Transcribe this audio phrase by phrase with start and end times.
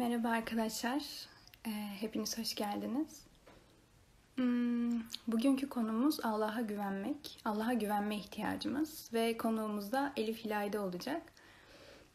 [0.00, 1.02] Merhaba arkadaşlar.
[1.66, 1.70] Ee,
[2.00, 3.26] hepiniz hoş geldiniz.
[4.34, 7.40] Hmm, bugünkü konumuz Allah'a güvenmek.
[7.44, 11.22] Allah'a güvenme ihtiyacımız ve konuğumuz da Elif Hilay'de olacak.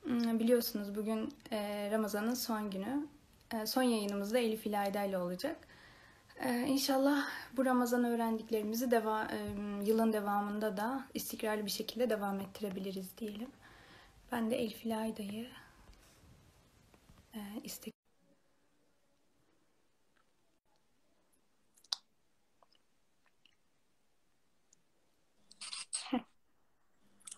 [0.03, 3.07] Hmm, biliyorsunuz bugün e, Ramazan'ın son günü.
[3.53, 5.57] E, son yayınımızda Elif Hilay'da ile olacak.
[6.39, 7.25] E, inşallah
[7.57, 9.27] bu Ramazan öğrendiklerimizi deva,
[9.85, 13.49] yılın devamında da istikrarlı bir şekilde devam ettirebiliriz diyelim.
[14.31, 15.47] Ben de Elif Hilayda'yı
[17.35, 17.93] e, istek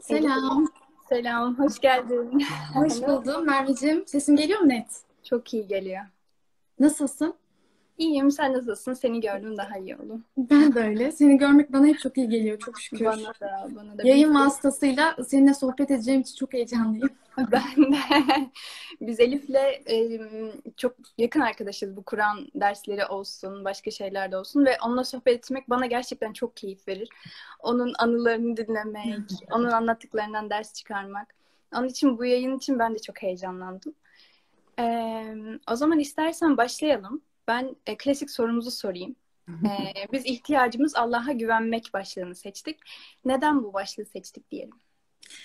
[0.02, 0.68] Selam.
[1.10, 2.46] Selam, hoş geldin.
[2.74, 4.08] Hoş buldum Merveciğim.
[4.08, 5.02] Sesim geliyor mu net?
[5.24, 6.04] Çok iyi geliyor.
[6.80, 7.36] Nasılsın?
[7.98, 8.94] İyiyim, sen nasılsın?
[8.94, 10.24] Seni gördüm daha iyi oldum.
[10.38, 11.12] Ben de öyle.
[11.12, 12.60] Seni görmek bana hep çok iyi geliyor.
[12.60, 13.06] Çok şükür.
[13.06, 14.08] Bana da, bana da.
[14.08, 17.10] Yayın vasıtasıyla seninle sohbet edeceğim için çok heyecanlıyım.
[17.52, 17.98] Ben de.
[19.02, 20.20] Biz Elif'le e,
[20.78, 21.96] çok yakın arkadaşız.
[21.96, 26.58] Bu Kur'an dersleri olsun, başka şeyler de olsun ve onunla sohbet etmek bana gerçekten çok
[26.58, 27.10] keyif verir.
[27.60, 29.20] Onun anılarını dinlemek,
[29.52, 31.36] onun anlattıklarından ders çıkarmak.
[31.76, 33.94] Onun için bu yayın için ben de çok heyecanlandım.
[34.80, 34.86] E,
[35.72, 37.22] o zaman istersen başlayalım.
[37.48, 39.16] Ben e, klasik sorumuzu sorayım.
[39.50, 42.80] E, biz ihtiyacımız Allah'a güvenmek başlığını seçtik.
[43.26, 44.76] Neden bu başlığı seçtik diyelim.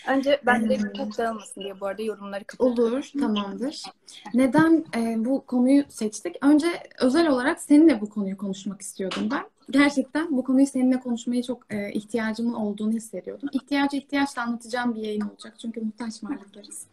[0.08, 2.94] Önce ben de çok dağılmasın diye bu arada yorumları kapatıyorum.
[2.94, 3.82] Olur, tamamdır.
[4.34, 6.36] Neden e, bu konuyu seçtik?
[6.42, 6.66] Önce
[7.00, 9.44] özel olarak seninle bu konuyu konuşmak istiyordum ben.
[9.70, 13.48] Gerçekten bu konuyu seninle konuşmaya çok e, ihtiyacımın olduğunu hissediyordum.
[13.52, 15.54] İhtiyacı ihtiyaçla anlatacağım bir yayın olacak.
[15.58, 16.86] Çünkü muhtaç varlıklarız.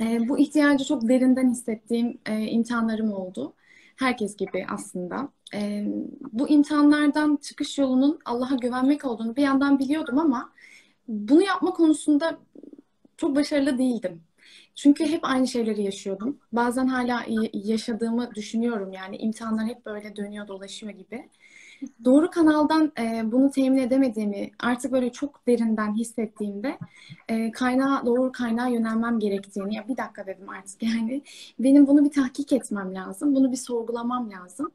[0.00, 3.52] E, bu ihtiyacı çok derinden hissettiğim e, imtihanlarım oldu.
[4.00, 5.28] Herkes gibi aslında.
[5.54, 5.84] E,
[6.32, 10.52] bu imtihanlardan çıkış yolunun Allah'a güvenmek olduğunu bir yandan biliyordum ama
[11.08, 12.38] bunu yapma konusunda
[13.16, 14.22] çok başarılı değildim.
[14.74, 16.38] Çünkü hep aynı şeyleri yaşıyordum.
[16.52, 18.92] Bazen hala yaşadığımı düşünüyorum.
[18.92, 21.28] Yani imtihanlar hep böyle dönüyor dolaşıyor gibi.
[22.04, 26.78] Doğru kanaldan e, bunu temin edemediğimi artık böyle çok derinden hissettiğimde
[27.28, 31.22] e, kaynağa doğru kaynağa yönelmem gerektiğini ya bir dakika dedim artık yani
[31.58, 33.34] benim bunu bir tahkik etmem lazım.
[33.34, 34.70] Bunu bir sorgulamam lazım.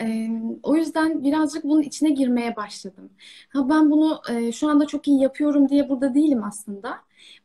[0.00, 0.30] E,
[0.62, 3.10] o yüzden birazcık bunun içine girmeye başladım.
[3.48, 7.00] Ha ben bunu e, şu anda çok iyi yapıyorum diye burada değilim aslında.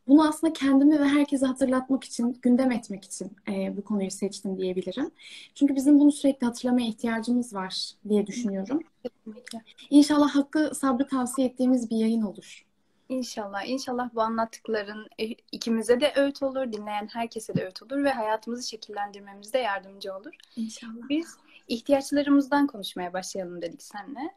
[0.07, 5.12] Bunu aslında kendimi ve herkese hatırlatmak için, gündem etmek için e, bu konuyu seçtim diyebilirim.
[5.56, 8.84] Çünkü bizim bunu sürekli hatırlamaya ihtiyacımız var diye düşünüyorum.
[9.03, 9.62] Kesinlikle.
[9.90, 12.66] İnşallah hakkı sabrı tavsiye ettiğimiz bir yayın olur.
[13.09, 18.09] İnşallah, inşallah bu anlattıkların e, ikimize de öğüt olur, dinleyen herkese de öğüt olur ve
[18.09, 20.34] hayatımızı şekillendirmemizde yardımcı olur.
[20.56, 21.09] İnşallah.
[21.09, 24.34] Biz ihtiyaçlarımızdan konuşmaya başlayalım dedik seninle.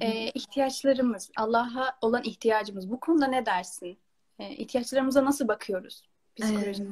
[0.00, 2.90] Ee, ihtiyaçlarımız, Allah'a olan ihtiyacımız.
[2.90, 3.98] Bu konuda ne dersin?
[4.38, 6.02] Ee, ihtiyaçlarımıza nasıl bakıyoruz?
[6.36, 6.82] Psikoloji.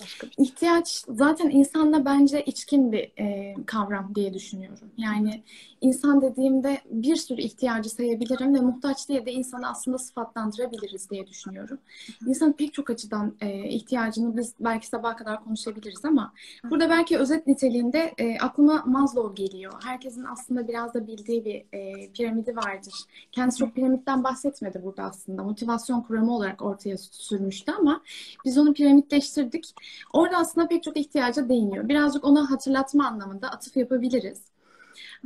[0.00, 0.34] Başka bir.
[0.38, 4.90] İhtiyaç zaten insanla bence içkin bir e, kavram diye düşünüyorum.
[4.96, 5.42] Yani
[5.80, 11.78] insan dediğimde bir sürü ihtiyacı sayabilirim ve muhtaç diye de insanı aslında sıfatlandırabiliriz diye düşünüyorum.
[12.26, 16.32] İnsanın pek çok açıdan e, ihtiyacını biz belki sabaha kadar konuşabiliriz ama
[16.70, 19.72] burada belki özet niteliğinde e, aklıma Maslow geliyor.
[19.84, 22.94] Herkesin aslında biraz da bildiği bir e, piramidi vardır.
[23.32, 25.42] Kendisi çok piramitten bahsetmedi burada aslında.
[25.42, 28.02] Motivasyon kuramı olarak ortaya sürmüştü ama
[28.44, 29.74] biz onu piramitleştirdik.
[30.12, 31.88] Orada aslında pek çok ihtiyaca değiniyor.
[31.88, 34.54] Birazcık ona hatırlatma anlamında atıf yapabiliriz.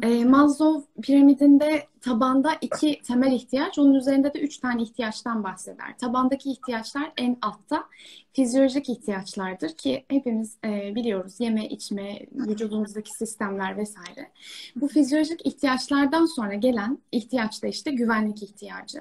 [0.03, 5.99] E, Maslow piramidinde tabanda iki temel ihtiyaç, onun üzerinde de üç tane ihtiyaçtan bahseder.
[5.99, 7.85] Tabandaki ihtiyaçlar en altta
[8.33, 14.31] fizyolojik ihtiyaçlardır ki hepimiz e, biliyoruz yeme, içme, vücudumuzdaki sistemler vesaire.
[14.77, 19.01] Bu fizyolojik ihtiyaçlardan sonra gelen ihtiyaç da işte güvenlik ihtiyacı.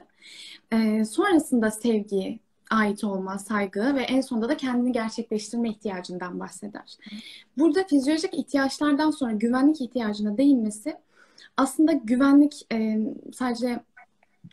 [0.72, 2.40] E, sonrasında sevgi,
[2.70, 6.98] ait olma, saygı ve en sonunda da kendini gerçekleştirme ihtiyacından bahseder.
[7.58, 10.98] Burada fizyolojik ihtiyaçlardan sonra güvenlik ihtiyacına değinmesi
[11.58, 13.00] aslında güvenlik e,
[13.34, 13.80] sadece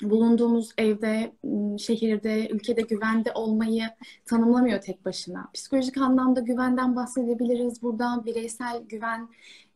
[0.02, 1.32] bulunduğumuz evde,
[1.78, 3.84] şehirde, ülkede güvende olmayı
[4.26, 5.50] tanımlamıyor tek başına.
[5.54, 7.82] Psikolojik anlamda güvenden bahsedebiliriz.
[7.82, 9.28] Burada bireysel güven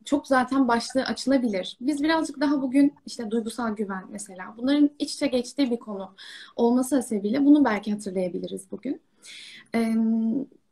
[0.08, 1.76] çok zaten başlığı açılabilir.
[1.80, 6.14] Biz birazcık daha bugün işte duygusal güven mesela bunların iç içe geçtiği bir konu
[6.56, 9.00] olması sebebiyle bunu belki hatırlayabiliriz bugün.
[9.74, 9.94] Ee,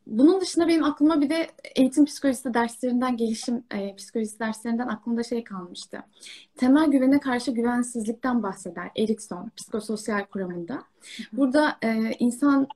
[0.07, 5.43] bunun dışında benim aklıma bir de eğitim psikolojisi derslerinden, gelişim e, psikolojisi derslerinden aklımda şey
[5.43, 6.03] kalmıştı.
[6.55, 10.83] Temel güvene karşı güvensizlikten bahseder Erikson psikososyal kuramında.
[11.33, 12.67] Burada e, insanın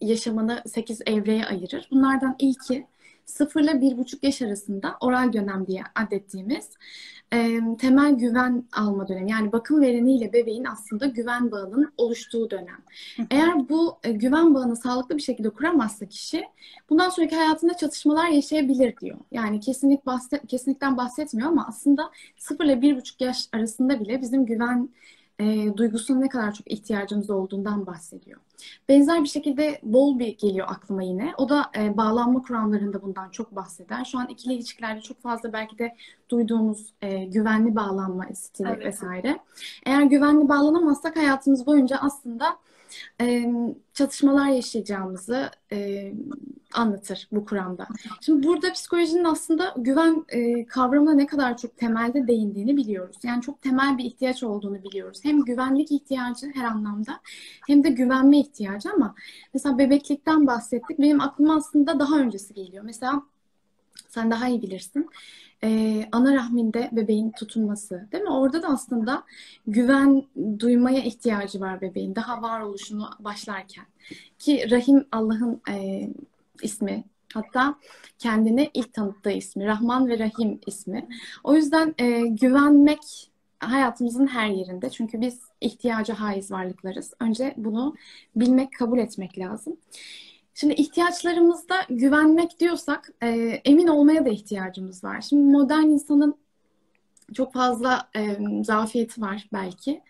[0.00, 1.88] yaşamını 8 evreye ayırır.
[1.90, 2.86] Bunlardan ilki
[3.26, 6.70] 0 ile 1,5 yaş arasında oral dönem diye adettiğimiz
[7.32, 9.30] e, temel güven alma dönemi.
[9.30, 12.78] Yani bakım vereniyle bebeğin aslında güven bağının oluştuğu dönem.
[13.30, 16.44] Eğer bu e, güven bağını sağlıklı bir şekilde kuramazsa kişi
[16.90, 19.18] bundan sonraki hayatında çatışmalar yaşayabilir diyor.
[19.32, 24.88] Yani kesinlik bahset, kesinlikten bahsetmiyor ama aslında 0 ile 1,5 yaş arasında bile bizim güven
[25.38, 28.40] e, duygusuna ne kadar çok ihtiyacımız olduğundan bahsediyor.
[28.88, 31.34] Benzer bir şekilde Bowlby geliyor aklıma yine.
[31.38, 34.04] O da e, bağlanma kuramlarında bundan çok bahseder.
[34.04, 35.96] Şu an ikili ilişkilerde çok fazla belki de
[36.28, 38.86] duyduğumuz e, güvenli bağlanma stili evet.
[38.86, 39.38] vesaire.
[39.86, 42.56] Eğer güvenli bağlanamazsak hayatımız boyunca aslında
[43.20, 43.52] e,
[43.94, 46.12] çatışmalar yaşayacağımızı e,
[46.74, 47.86] anlatır bu kuramda.
[48.20, 53.16] Şimdi burada psikolojinin aslında güven e, kavramına ne kadar çok temelde değindiğini biliyoruz.
[53.22, 55.20] Yani çok temel bir ihtiyaç olduğunu biliyoruz.
[55.22, 57.20] Hem güvenlik ihtiyacı her anlamda
[57.66, 59.14] hem de güvenme ihtiyacı ama
[59.54, 60.98] mesela bebeklikten bahsettik.
[60.98, 62.84] Benim aklıma aslında daha öncesi geliyor.
[62.84, 63.22] Mesela
[64.14, 65.10] sen daha iyi bilirsin.
[65.64, 68.30] Ee, ana rahminde bebeğin tutunması değil mi?
[68.30, 69.24] Orada da aslında
[69.66, 70.24] güven
[70.58, 72.14] duymaya ihtiyacı var bebeğin.
[72.14, 73.84] Daha varoluşunu başlarken.
[74.38, 76.08] Ki rahim Allah'ın e,
[76.62, 77.04] ismi.
[77.34, 77.74] Hatta
[78.18, 79.66] kendine ilk tanıttığı ismi.
[79.66, 81.08] Rahman ve Rahim ismi.
[81.44, 83.30] O yüzden e, güvenmek
[83.60, 84.90] hayatımızın her yerinde.
[84.90, 87.14] Çünkü biz ihtiyaca haiz varlıklarız.
[87.20, 87.94] Önce bunu
[88.36, 89.76] bilmek, kabul etmek lazım.
[90.54, 93.28] Şimdi ihtiyaçlarımızda güvenmek diyorsak e,
[93.64, 95.20] emin olmaya da ihtiyacımız var.
[95.20, 96.36] Şimdi modern insanın
[97.34, 100.02] çok fazla e, zafiyeti var belki.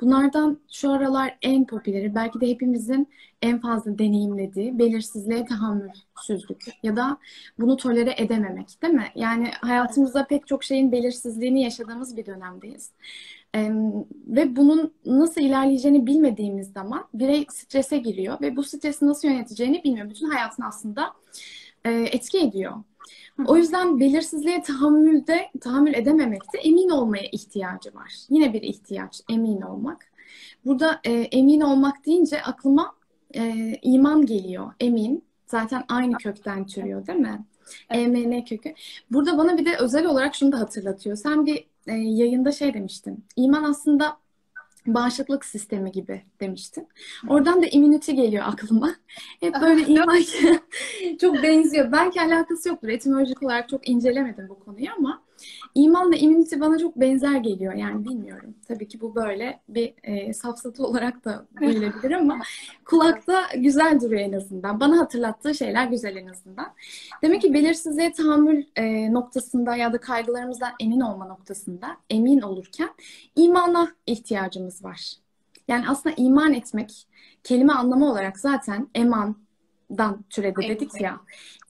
[0.00, 3.08] Bunlardan şu aralar en popüleri belki de hepimizin
[3.42, 7.18] en fazla deneyimlediği belirsizliğe tahammülsüzlük ya da
[7.58, 9.06] bunu tolere edememek değil mi?
[9.14, 12.90] Yani hayatımızda pek çok şeyin belirsizliğini yaşadığımız bir dönemdeyiz.
[13.54, 13.70] E,
[14.26, 20.10] ve bunun nasıl ilerleyeceğini bilmediğimiz zaman birey strese giriyor ve bu stresi nasıl yöneteceğini bilmiyor.
[20.10, 21.12] Bütün hayatını aslında
[21.84, 22.72] e, etki ediyor.
[23.46, 28.14] O yüzden belirsizliğe tahammülde tahammül edememekte emin olmaya ihtiyacı var.
[28.30, 30.06] Yine bir ihtiyaç emin olmak.
[30.64, 32.94] Burada e, emin olmak deyince aklıma
[33.34, 34.72] e, iman geliyor.
[34.80, 37.44] Emin zaten aynı kökten türüyor değil mi?
[37.90, 38.16] Evet.
[38.16, 38.74] EMN kökü.
[39.10, 41.16] Burada bana bir de özel olarak şunu da hatırlatıyor.
[41.16, 43.24] Sen bir e, yayında şey demiştin.
[43.36, 44.18] İman aslında
[44.86, 46.88] bağışıklık sistemi gibi demiştin.
[47.28, 48.94] Oradan da immunity geliyor aklıma.
[49.40, 50.18] Hep böyle iman
[51.20, 51.92] çok benziyor.
[51.92, 52.88] Belki alakası yoktur.
[52.88, 55.22] Etimolojik olarak çok incelemedim bu konuyu ama
[55.74, 57.74] İmanla immunity bana çok benzer geliyor.
[57.74, 58.54] Yani bilmiyorum.
[58.68, 62.38] Tabii ki bu böyle bir e, safsatı olarak da duyulabilir ama
[62.84, 64.80] kulakta güzel duruyor en azından.
[64.80, 66.74] Bana hatırlattığı şeyler güzel en azından.
[67.22, 72.90] Demek ki belirsizliğe tahammül e, noktasında ya da kaygılarımızdan emin olma noktasında emin olurken
[73.36, 75.12] imana ihtiyacımız var.
[75.68, 77.06] Yani aslında iman etmek
[77.44, 81.20] kelime anlamı olarak zaten emandan türedi dedik ya.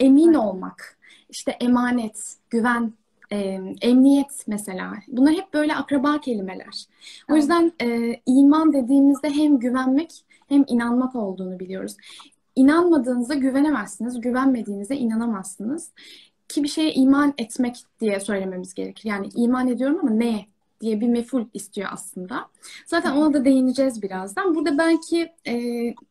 [0.01, 0.99] Emin olmak,
[1.31, 2.93] işte emanet, güven
[3.33, 4.93] e, emniyet mesela.
[5.09, 6.85] Bunlar hep böyle akraba kelimeler.
[7.31, 10.11] O yüzden e, iman dediğimizde hem güvenmek
[10.49, 11.97] hem inanmak olduğunu biliyoruz.
[12.57, 15.91] İnanmadığınızda güvenemezsiniz, güvenmediğinizde inanamazsınız.
[16.49, 19.09] Ki bir şeye iman etmek diye söylememiz gerekir.
[19.09, 20.47] Yani iman ediyorum ama ne
[20.81, 22.49] diye bir meful istiyor aslında.
[22.87, 24.55] Zaten ona da değineceğiz birazdan.
[24.55, 25.55] Burada belki e,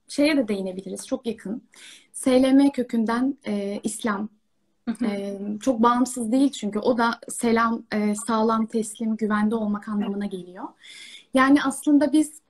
[0.08, 1.08] şeye de değinebiliriz.
[1.08, 1.62] Çok yakın.
[2.14, 4.30] SLM kökünden e, İslam
[5.02, 10.66] ee, çok bağımsız değil çünkü o da selam, e, sağlam, teslim, güvende olmak anlamına geliyor.
[11.34, 12.42] Yani aslında biz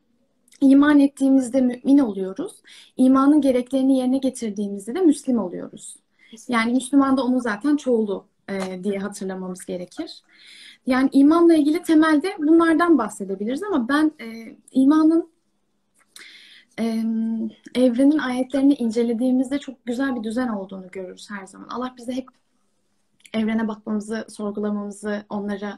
[0.61, 2.51] iman ettiğimizde mümin oluyoruz.
[2.97, 5.95] İmanın gereklerini yerine getirdiğimizde de Müslim oluyoruz.
[6.47, 10.21] Yani Müslüman da onun zaten çoğulu e, diye hatırlamamız gerekir.
[10.85, 15.29] Yani imanla ilgili temelde bunlardan bahsedebiliriz ama ben e, imanın
[17.75, 21.67] evrenin ayetlerini incelediğimizde çok güzel bir düzen olduğunu görürüz her zaman.
[21.67, 22.27] Allah bize hep
[23.33, 25.77] evrene bakmamızı, sorgulamamızı, onlara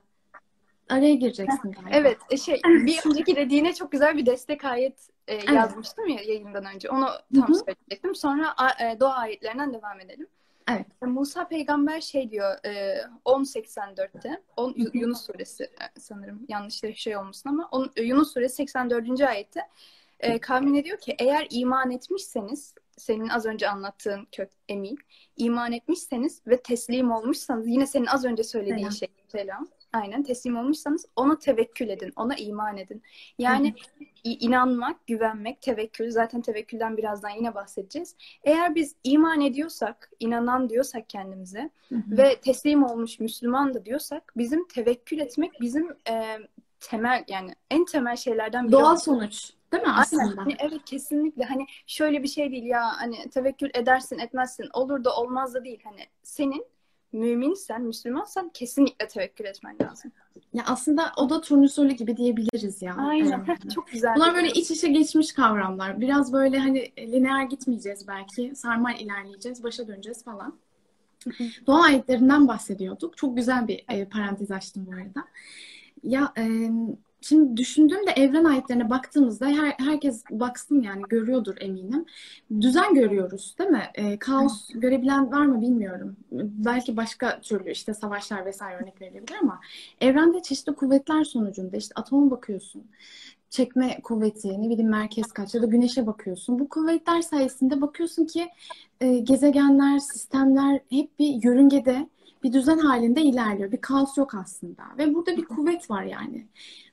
[0.90, 1.90] araya gireceksin galiba.
[1.92, 5.50] Evet, e, şey bir önceki dediğine çok güzel bir destek ayet e, evet.
[5.50, 6.90] yazmıştım ya yayından önce.
[6.90, 7.56] Onu tam Hı-hı.
[7.56, 8.16] söyleyecektim.
[8.16, 10.28] Sonra e, doğa ayetlerinden devam edelim.
[10.72, 10.86] Evet.
[11.04, 17.70] E, Musa peygamber şey diyor e, 10.84'te 10, Yunus suresi sanırım yanlış şey olmasın ama
[17.72, 19.22] on, Yunus suresi 84.
[19.22, 19.62] ayette
[20.20, 24.98] e, kavmine diyor ki eğer iman etmişseniz senin az önce anlattığın kök emin
[25.38, 31.06] iman etmişseniz ve teslim olmuşsanız yine senin az önce söylediğin şey selam aynen teslim olmuşsanız
[31.16, 33.04] ona tevekkül edin ona iman edin
[33.38, 34.06] yani Hı-hı.
[34.24, 41.70] inanmak güvenmek tevekkül zaten tevekkülden birazdan yine bahsedeceğiz eğer biz iman ediyorsak inanan diyorsak kendimize
[41.90, 42.18] Hı-hı.
[42.18, 46.38] ve teslim olmuş Müslüman da diyorsak bizim tevekkül etmek bizim e,
[46.80, 48.72] temel yani en temel şeylerden biri.
[48.72, 49.52] Doğal sonuç.
[49.72, 50.42] Değil mi aslında?
[50.42, 55.16] Hani evet kesinlikle hani şöyle bir şey değil ya hani tevekkül edersin etmezsin olur da
[55.16, 56.66] olmaz da değil hani senin
[57.12, 60.12] müminsen Müslümansan kesinlikle tevekkül etmen lazım.
[60.54, 62.96] Ya aslında o da turnusolu gibi diyebiliriz ya.
[62.96, 63.46] Aynen.
[63.66, 64.16] Ee, Çok güzel.
[64.16, 66.02] Bunlar böyle iç içe geçmiş kavramlar.
[66.02, 68.56] Biraz böyle hani lineer gitmeyeceğiz belki.
[68.56, 70.60] Sarmal ilerleyeceğiz, başa döneceğiz falan.
[71.68, 73.18] Doğa ayetlerinden bahsediyorduk.
[73.18, 75.28] Çok güzel bir e, parantez açtım bu arada.
[76.04, 76.72] Ya e,
[77.22, 82.06] şimdi düşündüğümde evren ayetlerine baktığımızda her, herkes baksın yani görüyordur eminim.
[82.62, 83.84] Düzen görüyoruz değil mi?
[83.96, 86.16] E, kaos görebilen var mı bilmiyorum.
[86.32, 89.60] Belki başka türlü işte savaşlar vesaire örnek verilebilir ama
[90.02, 92.84] evrende çeşitli kuvvetler sonucunda işte atoma bakıyorsun
[93.50, 96.60] çekme kuvveti, ne bileyim merkez kaç ya da güneşe bakıyorsun.
[96.60, 98.48] Bu kuvvetler sayesinde bakıyorsun ki
[99.02, 102.10] e, gezegenler, sistemler hep bir yörüngede,
[102.44, 103.72] bir düzen halinde ilerliyor.
[103.72, 104.84] Bir kaos yok aslında.
[104.98, 106.48] Ve burada bir kuvvet var yani.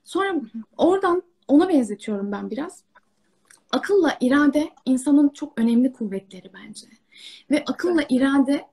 [0.04, 0.40] Sonra
[0.76, 2.82] oradan ona benzetiyorum ben biraz.
[3.70, 6.86] Akılla irade insanın çok önemli kuvvetleri bence.
[7.50, 8.66] Ve akılla irade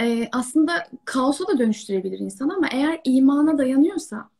[0.00, 4.30] e, aslında kaosa da dönüştürebilir insan ama eğer imana dayanıyorsa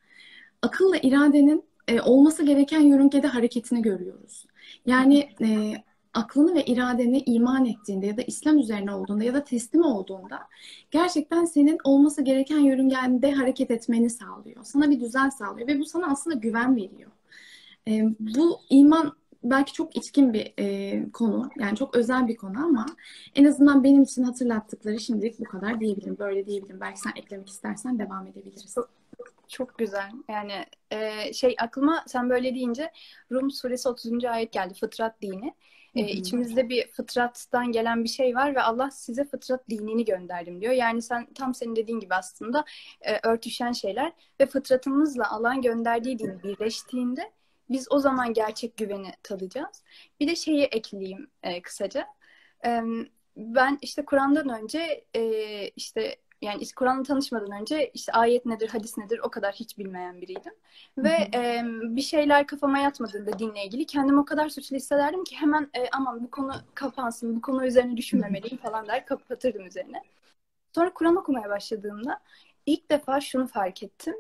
[0.62, 4.46] akılla iradenin e, olması gereken yörüngede hareketini görüyoruz.
[4.86, 5.74] Yani e,
[6.16, 10.38] aklını ve iradeni iman ettiğinde ya da İslam üzerine olduğunda ya da teslim olduğunda
[10.90, 14.64] gerçekten senin olması gereken yörüngende hareket etmeni sağlıyor.
[14.64, 17.10] Sana bir düzen sağlıyor ve bu sana aslında güven veriyor.
[17.88, 21.50] E, bu iman belki çok içkin bir e, konu.
[21.58, 22.86] Yani çok özel bir konu ama
[23.34, 26.18] en azından benim için hatırlattıkları şimdilik bu kadar diyebilirim.
[26.18, 26.80] Böyle diyebilirim.
[26.80, 28.76] Belki sen eklemek istersen devam edebiliriz.
[29.48, 30.10] Çok güzel.
[30.28, 32.92] Yani e, şey aklıma sen böyle deyince
[33.32, 34.24] Rum suresi 30.
[34.24, 34.74] ayet geldi.
[34.74, 35.54] Fıtrat dini.
[35.96, 40.72] E, içimizde bir fıtrattan gelen bir şey var ve Allah size fıtrat dinini gönderdim diyor.
[40.72, 42.64] Yani sen tam senin dediğin gibi aslında
[43.00, 47.32] e, örtüşen şeyler ve fıtratımızla Allah'ın gönderdiği din birleştiğinde
[47.70, 49.82] biz o zaman gerçek güveni tadacağız.
[50.20, 52.06] Bir de şeyi ekleyeyim e, kısaca.
[52.66, 52.80] E,
[53.36, 55.22] ben işte Kur'an'dan önce e,
[55.68, 60.52] işte yani Kur'an'la tanışmadan önce işte ayet nedir, hadis nedir o kadar hiç bilmeyen biriydim.
[60.98, 65.70] Ve e, bir şeyler kafama yatmadığında dinle ilgili kendimi o kadar suçlu hissederdim ki hemen
[65.74, 70.02] e, aman bu konu kapansın, bu konu üzerine düşünmemeliyim falan der kapatırdım üzerine.
[70.74, 72.20] Sonra Kur'an okumaya başladığımda
[72.66, 74.14] ilk defa şunu fark ettim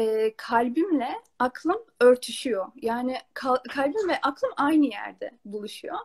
[0.00, 2.66] e, kalbimle aklım örtüşüyor.
[2.82, 5.96] Yani kal- kalbim ve aklım aynı yerde buluşuyor.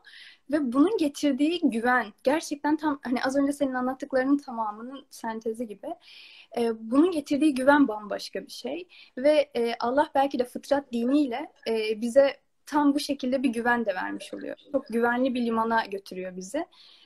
[0.52, 5.88] Ve bunun getirdiği güven gerçekten tam hani az önce senin anlattıklarının tamamının sentezi gibi.
[6.58, 8.88] E, bunun getirdiği güven bambaşka bir şey.
[9.18, 13.96] Ve e, Allah belki de fıtrat diniyle e, bize tam bu şekilde bir güven de
[13.96, 14.56] vermiş oluyor.
[14.72, 16.66] Çok güvenli bir limana götürüyor bizi.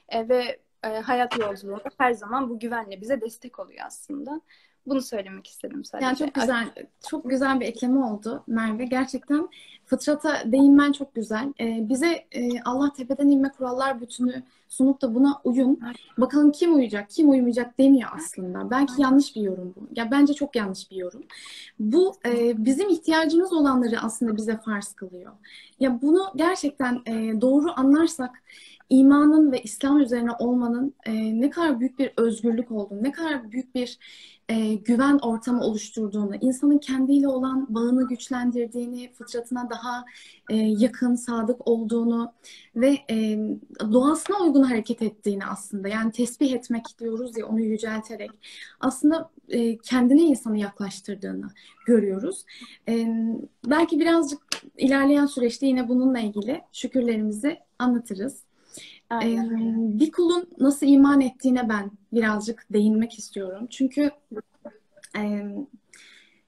[0.10, 4.42] E, ve e, hayat yolculuğunda her zaman bu güvenle bize destek oluyor aslında.
[4.90, 6.06] Bunu söylemek istedim sadece.
[6.06, 6.74] Yani çok güzel,
[7.10, 8.86] çok güzel bir ekleme oldu Merve.
[8.86, 9.50] Gerçekten
[9.86, 11.54] fıtrata değinmen çok güzel.
[11.60, 15.80] Ee, bize e, Allah tepeden inme kurallar bütünü sunup da buna uyun.
[16.18, 18.72] Bakalım kim uyacak, kim uymayacak demiyor aslında.
[18.72, 19.88] Belki yanlış bir yorum bu.
[19.96, 21.24] Ya bence çok yanlış bir yorum.
[21.80, 25.32] Bu e, bizim ihtiyacımız olanları aslında bize farz kılıyor.
[25.80, 28.44] Ya bunu gerçekten e, doğru anlarsak
[28.90, 33.76] imanın ve İslam üzerine olmanın e, ne kadar büyük bir özgürlük olduğunu, ne kadar büyük
[33.76, 34.00] bir
[34.50, 40.06] e, güven ortamı oluşturduğunu, insanın kendiyle olan bağını güçlendirdiğini, fıtratına daha
[40.50, 42.34] e, yakın, sadık olduğunu
[42.76, 43.40] ve e,
[43.92, 45.88] doğasına uygun hareket ettiğini aslında.
[45.88, 48.32] Yani tesbih etmek diyoruz ya onu yücelterek.
[48.80, 51.48] Aslında e, kendine insanı yaklaştırdığını
[51.86, 52.46] görüyoruz.
[52.90, 53.08] E,
[53.66, 54.42] belki birazcık
[54.78, 58.44] ilerleyen süreçte yine bununla ilgili şükürlerimizi anlatırız.
[59.10, 60.00] Aynen.
[60.00, 63.68] bir kulun nasıl iman ettiğine ben birazcık değinmek istiyorum.
[63.70, 64.12] Çünkü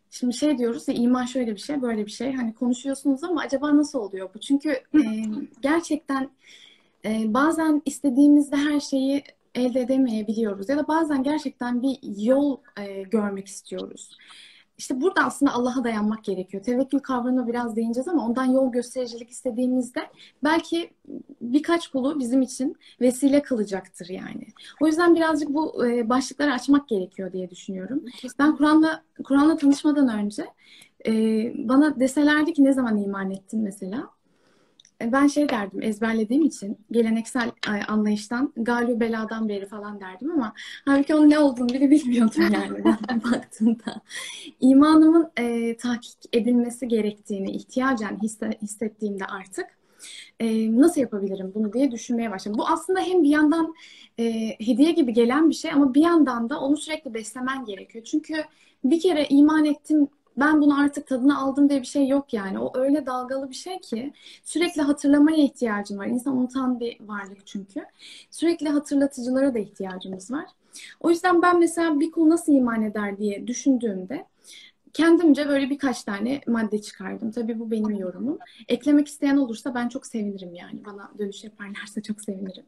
[0.10, 2.34] şimdi şey diyoruz ya iman şöyle bir şey, böyle bir şey.
[2.34, 4.40] Hani konuşuyorsunuz ama acaba nasıl oluyor bu?
[4.40, 4.84] Çünkü
[5.62, 6.30] gerçekten
[7.06, 9.24] bazen istediğimizde her şeyi
[9.56, 12.58] elde edemeyebiliyoruz ya da bazen gerçekten bir yol
[13.12, 14.18] görmek istiyoruz.
[14.82, 16.64] İşte burada aslında Allah'a dayanmak gerekiyor.
[16.64, 20.00] Tevekkül kavramına biraz değineceğiz ama ondan yol göstericilik istediğimizde
[20.44, 20.90] belki
[21.42, 24.48] birkaç kulu bizim için vesile kılacaktır yani.
[24.82, 28.04] O yüzden birazcık bu e, başlıkları açmak gerekiyor diye düşünüyorum.
[28.40, 30.46] Ben Kur'an'la Kur'an'la tanışmadan önce
[31.08, 31.14] e,
[31.70, 34.10] bana deselerdi ki ne zaman iman ettin mesela?
[35.02, 37.52] E, ben şey derdim ezberlediğim için geleneksel
[37.88, 40.54] anlayıştan galü beladan beri falan derdim ama
[40.86, 42.84] halbuki onun ne olduğunu bile bilmiyordum yani
[43.24, 44.02] baktığımda.
[44.60, 49.66] İmanımın e, tahkik edilmesi gerektiğini ihtiyacen hisse, hissettiğimde artık
[50.40, 52.58] e, nasıl yapabilirim bunu diye düşünmeye başladım.
[52.58, 53.76] Bu aslında hem bir yandan
[54.20, 58.04] e, hediye gibi gelen bir şey ama bir yandan da onu sürekli beslemen gerekiyor.
[58.04, 58.34] Çünkü
[58.84, 62.60] bir kere iman ettim ben bunu artık tadını aldım diye bir şey yok yani.
[62.60, 66.06] O öyle dalgalı bir şey ki sürekli hatırlamaya ihtiyacım var.
[66.06, 67.86] İnsan unutan bir varlık çünkü.
[68.32, 70.46] Sürekli hatırlatıcılara da ihtiyacımız var.
[71.00, 74.26] O yüzden ben mesela bir kul nasıl iman eder diye düşündüğümde
[74.94, 77.32] kendimce böyle birkaç tane madde çıkardım.
[77.32, 78.38] Tabii bu benim yorumum.
[78.68, 80.86] Eklemek isteyen olursa ben çok sevinirim yani.
[80.86, 82.66] Bana dönüş yaparlarsa çok sevinirim.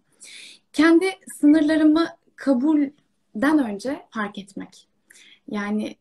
[0.73, 1.05] Kendi
[1.39, 4.87] sınırlarımı kabulden önce fark etmek.
[5.49, 5.95] Yani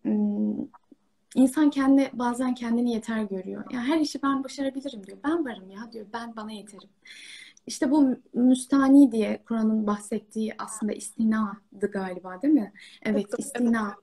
[1.34, 3.64] insan kendi bazen kendini yeter görüyor.
[3.72, 5.18] Ya her işi ben başarabilirim diyor.
[5.24, 6.06] Ben varım ya diyor.
[6.12, 6.88] Ben bana yeterim.
[7.66, 12.72] İşte bu müstani diye Kur'an'ın bahsettiği aslında istinadı galiba değil mi?
[13.02, 13.94] Evet, istina.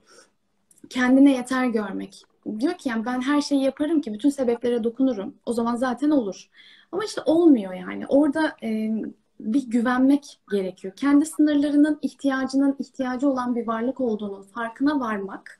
[0.89, 2.23] Kendine yeter görmek.
[2.59, 5.35] Diyor ki yani ben her şeyi yaparım ki bütün sebeplere dokunurum.
[5.45, 6.49] O zaman zaten olur.
[6.91, 8.07] Ama işte olmuyor yani.
[8.07, 8.91] Orada e,
[9.39, 10.93] bir güvenmek gerekiyor.
[10.95, 15.58] Kendi sınırlarının ihtiyacının ihtiyacı olan bir varlık olduğunun farkına varmak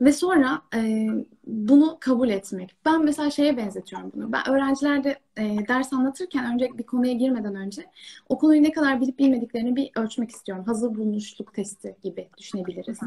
[0.00, 1.08] ve sonra e,
[1.46, 2.76] bunu kabul etmek.
[2.84, 4.32] Ben mesela şeye benzetiyorum bunu.
[4.32, 7.86] Ben öğrencilerde e, ders anlatırken önce bir konuya girmeden önce
[8.28, 10.64] o konuyu ne kadar bilip bilmediklerini bir ölçmek istiyorum.
[10.64, 12.98] Hazır bulunuşluk testi gibi düşünebiliriz.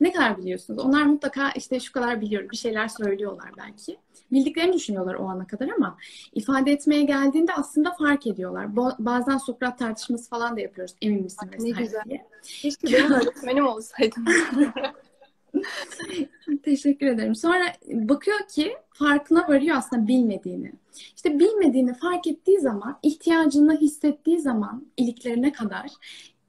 [0.00, 0.84] Ne kadar biliyorsunuz?
[0.84, 3.96] Onlar mutlaka işte şu kadar biliyor, bir şeyler söylüyorlar belki.
[4.32, 5.98] Bildiklerini düşünüyorlar o ana kadar ama
[6.32, 8.76] ifade etmeye geldiğinde aslında fark ediyorlar.
[8.98, 10.94] Bazen Sokrat tartışması falan da yapıyoruz.
[11.02, 12.02] Emin misin ne güzel.
[12.08, 12.26] diye.
[12.42, 14.24] Keşke benim öğretmenim olsaydım.
[16.62, 17.34] Teşekkür ederim.
[17.34, 20.72] Sonra bakıyor ki farkına varıyor aslında bilmediğini.
[21.16, 25.90] İşte bilmediğini fark ettiği zaman, ihtiyacını hissettiği zaman iliklerine kadar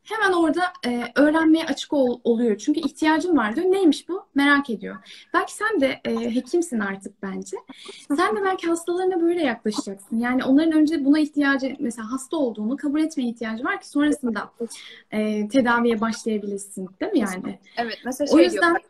[0.03, 2.57] hemen orada e, öğrenmeye açık ol, oluyor.
[2.57, 3.71] Çünkü ihtiyacın var diyor.
[3.71, 4.25] Neymiş bu?
[4.35, 4.95] Merak ediyor.
[5.33, 7.57] Belki sen de e, hekimsin artık bence.
[8.17, 10.19] Sen de belki hastalarına böyle yaklaşacaksın.
[10.19, 14.51] Yani onların önce buna ihtiyacı, mesela hasta olduğunu kabul etmeye ihtiyacı var ki sonrasında
[15.11, 16.89] e, tedaviye başlayabilirsin.
[17.01, 17.59] Değil mi yani?
[17.77, 17.97] Evet.
[18.05, 18.83] Mesela şey o yüzden, diyor.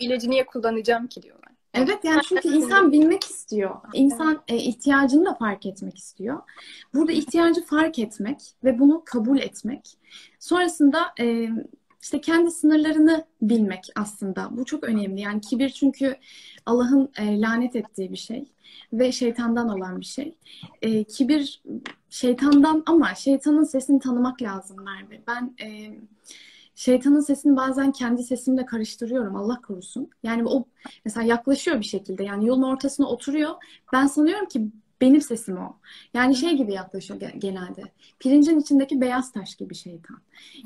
[0.00, 1.37] Bu ilacı niye kullanacağım ki diyorlar.
[1.74, 3.76] Evet yani çünkü insan bilmek istiyor.
[3.92, 6.42] İnsan e, ihtiyacını da fark etmek istiyor.
[6.94, 9.98] Burada ihtiyacı fark etmek ve bunu kabul etmek.
[10.38, 11.48] Sonrasında e,
[12.02, 14.56] işte kendi sınırlarını bilmek aslında.
[14.56, 15.20] Bu çok önemli.
[15.20, 16.16] Yani kibir çünkü
[16.66, 18.44] Allah'ın e, lanet ettiği bir şey
[18.92, 20.34] ve şeytandan olan bir şey.
[20.82, 21.62] E, kibir
[22.10, 25.22] şeytandan ama şeytanın sesini tanımak lazım Merve.
[25.26, 25.98] Ben e,
[26.78, 30.10] şeytanın sesini bazen kendi sesimle karıştırıyorum Allah korusun.
[30.22, 30.64] Yani o
[31.04, 33.50] mesela yaklaşıyor bir şekilde yani yolun ortasına oturuyor.
[33.92, 34.68] Ben sanıyorum ki
[35.00, 35.76] benim sesim o.
[36.14, 37.82] Yani şey gibi yaklaşıyor genelde.
[38.18, 40.18] Pirincin içindeki beyaz taş gibi şeytan.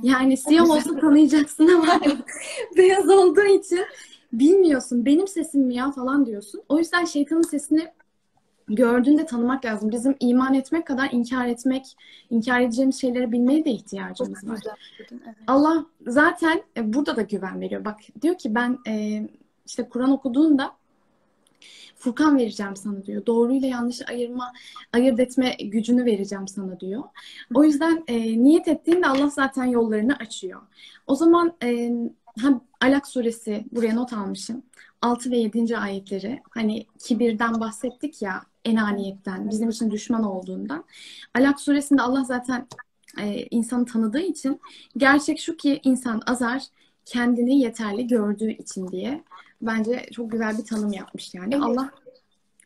[0.03, 2.01] Yani siyah olsa tanıyacaksın ama
[2.77, 3.81] beyaz olduğu için
[4.33, 5.05] bilmiyorsun.
[5.07, 6.63] Benim sesim mi ya falan diyorsun.
[6.69, 7.93] O yüzden şeytanın sesini
[8.75, 9.91] gördüğünde tanımak lazım.
[9.91, 11.97] Bizim iman etmek kadar inkar etmek,
[12.31, 14.57] inkar edeceğimiz şeyleri bilmeye de ihtiyacımız Çok var.
[14.57, 15.37] Güzel, evet.
[15.47, 17.85] Allah zaten e, burada da güven veriyor.
[17.85, 19.23] Bak diyor ki ben e,
[19.67, 20.73] işte Kur'an okuduğunda
[21.97, 23.27] Furkan vereceğim sana diyor.
[23.27, 24.53] Doğruyla yanlışı ayırma,
[24.93, 27.03] ayırt etme gücünü vereceğim sana diyor.
[27.55, 30.61] O yüzden e, niyet ettiğinde Allah zaten yollarını açıyor.
[31.07, 31.93] O zaman e,
[32.41, 34.63] ha, Alak suresi buraya not almışım.
[35.03, 35.79] 6 ve 7.
[35.79, 40.85] ayetleri hani kibirden bahsettik ya enaniyetten bizim için düşman olduğundan.
[41.35, 42.67] Alak suresinde Allah zaten
[43.19, 44.61] e, insanı tanıdığı için
[44.97, 46.63] gerçek şu ki insan azar
[47.05, 49.25] kendini yeterli gördüğü için diye
[49.63, 51.55] bence çok güzel bir tanım yapmış yani.
[51.55, 51.65] Evet.
[51.65, 51.91] Allah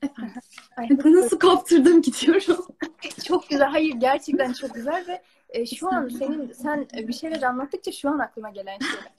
[0.02, 0.42] Efendim.
[0.76, 2.66] Ay, nasıl kaptırdım gidiyorum.
[3.24, 3.68] çok güzel.
[3.68, 8.18] Hayır gerçekten çok güzel ve e, şu an senin sen bir şeyler anlattıkça şu an
[8.18, 9.12] aklıma gelen şeyler.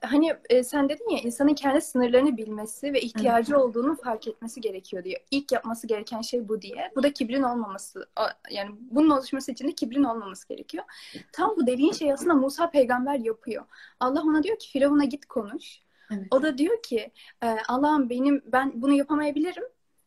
[0.00, 3.62] Hani e, sen dedin ya insanın kendi sınırlarını bilmesi ve ihtiyacı evet.
[3.62, 5.20] olduğunu fark etmesi gerekiyor diyor.
[5.30, 6.92] İlk yapması gereken şey bu diye.
[6.96, 8.08] Bu da kibrin olmaması.
[8.50, 10.84] Yani bunun oluşması için de kibrin olmaması gerekiyor.
[11.32, 13.64] Tam bu dediğin şey aslında Musa peygamber yapıyor.
[14.00, 15.80] Allah ona diyor ki Firavun'a git konuş.
[16.10, 16.26] Evet.
[16.30, 19.64] O da diyor ki e, Allah'ım benim ben bunu yapamayabilirim.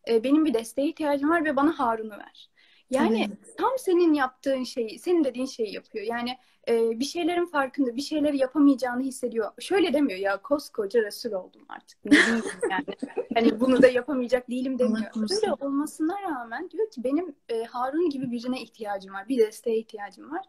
[0.08, 2.50] E, benim bir desteğe ihtiyacım var ve bana Harun'u ver.
[2.91, 3.58] Yani evet.
[3.58, 6.06] tam senin yaptığın şeyi, senin dediğin şeyi yapıyor.
[6.06, 9.51] Yani e, bir şeylerin farkında, bir şeyleri yapamayacağını hissediyor.
[9.60, 12.06] Şöyle demiyor ya koskoca Resul oldum artık.
[12.06, 12.86] Ne diyeyim yani.
[13.34, 15.06] hani bunu da yapamayacak değilim demiyor.
[15.15, 19.30] Böyle olmasına rağmen diyor ki benim e, Harun gibi birine ihtiyacım var.
[19.30, 20.45] Bir desteğe ihtiyacım var.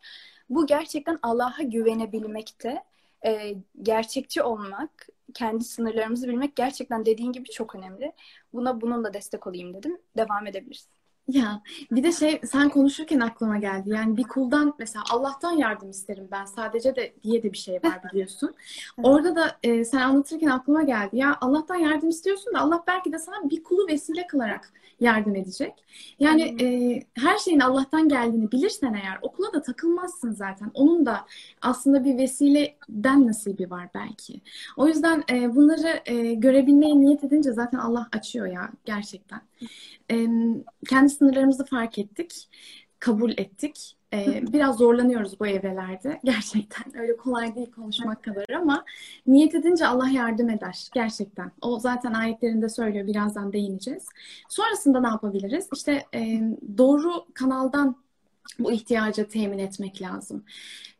[0.49, 2.83] Bu gerçekten Allah'a güvenebilmekte,
[3.27, 8.13] e, gerçekçi olmak, kendi sınırlarımızı bilmek gerçekten dediğin gibi çok önemli.
[8.53, 9.99] Buna bununla destek olayım dedim.
[10.17, 10.89] Devam edebiliriz.
[11.29, 13.91] Ya bir de şey sen konuşurken aklıma geldi.
[13.91, 18.01] Yani bir kuldan mesela Allah'tan yardım isterim ben sadece de diye de bir şey var
[18.13, 18.55] biliyorsun.
[19.03, 21.17] Orada da e, sen anlatırken aklıma geldi.
[21.17, 25.85] Ya Allah'tan yardım istiyorsun da Allah belki de sana bir kulu vesile kılarak yardım edecek.
[26.19, 30.71] Yani e, her şeyin Allah'tan geldiğini bilirsen eğer okula da takılmazsın zaten.
[30.75, 31.27] Onun da
[31.63, 34.41] aslında bir vesileden nasibi var belki.
[34.77, 39.41] O yüzden e, bunları e, görebilmeye niyet edince zaten Allah açıyor ya gerçekten.
[40.13, 40.27] E,
[40.89, 42.49] kendi sınırlarımızı fark ettik,
[42.99, 43.97] kabul ettik.
[44.53, 46.21] Biraz zorlanıyoruz bu evrelerde.
[46.25, 48.85] Gerçekten öyle kolay değil konuşmak kadar ama
[49.27, 50.89] niyet edince Allah yardım eder.
[50.95, 51.53] Gerçekten.
[51.61, 53.07] O zaten ayetlerinde söylüyor.
[53.07, 54.09] Birazdan değineceğiz.
[54.49, 55.69] Sonrasında ne yapabiliriz?
[55.75, 56.41] İşte e,
[56.79, 57.97] doğru kanaldan
[58.59, 60.45] bu ihtiyacı temin etmek lazım.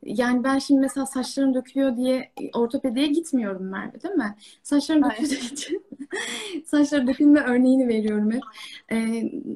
[0.03, 4.37] Yani ben şimdi mesela saçlarım dökülüyor diye ortopediye gitmiyorum Merve değil mi?
[4.63, 5.85] Saçlarım döküldüğü için
[6.67, 8.43] saçları dökülme örneğini veriyorum hep.
[8.93, 8.97] E,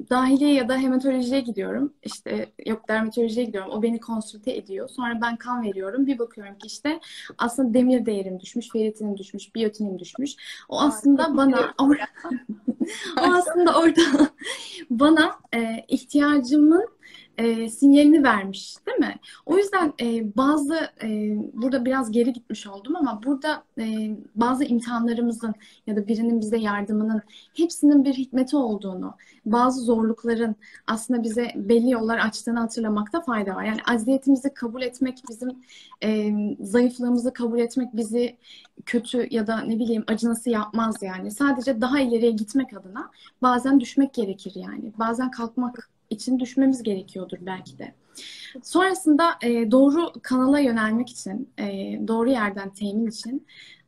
[0.09, 1.93] dahiliye ya da hematolojiye gidiyorum.
[2.03, 3.71] İşte yok dermatolojiye gidiyorum.
[3.71, 4.89] O beni konsülte ediyor.
[4.89, 6.07] Sonra ben kan veriyorum.
[6.07, 6.99] Bir bakıyorum ki işte
[7.37, 10.35] aslında demir değerim düşmüş, ferritinim düşmüş, biyotinim düşmüş.
[10.69, 14.01] O aslında bana o aslında orada
[14.89, 16.96] bana e, ihtiyacımın
[17.37, 19.15] e, sinyalini vermiş değil mi?
[19.45, 25.53] O yüzden e, bazı e, burada biraz geri gitmiş oldum ama burada e, bazı imtihanlarımızın
[25.87, 27.21] ya da birinin bize yardımının
[27.53, 30.55] hepsinin bir hikmeti olduğunu, bazı zorlukların
[30.87, 33.63] aslında bize belli yollar açtığını hatırlamakta fayda var.
[33.63, 35.49] Yani aziyetimizi kabul etmek, bizim
[36.03, 38.37] e, zayıflığımızı kabul etmek bizi
[38.85, 41.31] kötü ya da ne bileyim acınası yapmaz yani.
[41.31, 44.93] Sadece daha ileriye gitmek adına bazen düşmek gerekir yani.
[44.99, 47.93] Bazen kalkmak için düşmemiz gerekiyordur belki de.
[48.63, 51.65] Sonrasında e, doğru kanala yönelmek için, e,
[52.07, 53.47] doğru yerden temin için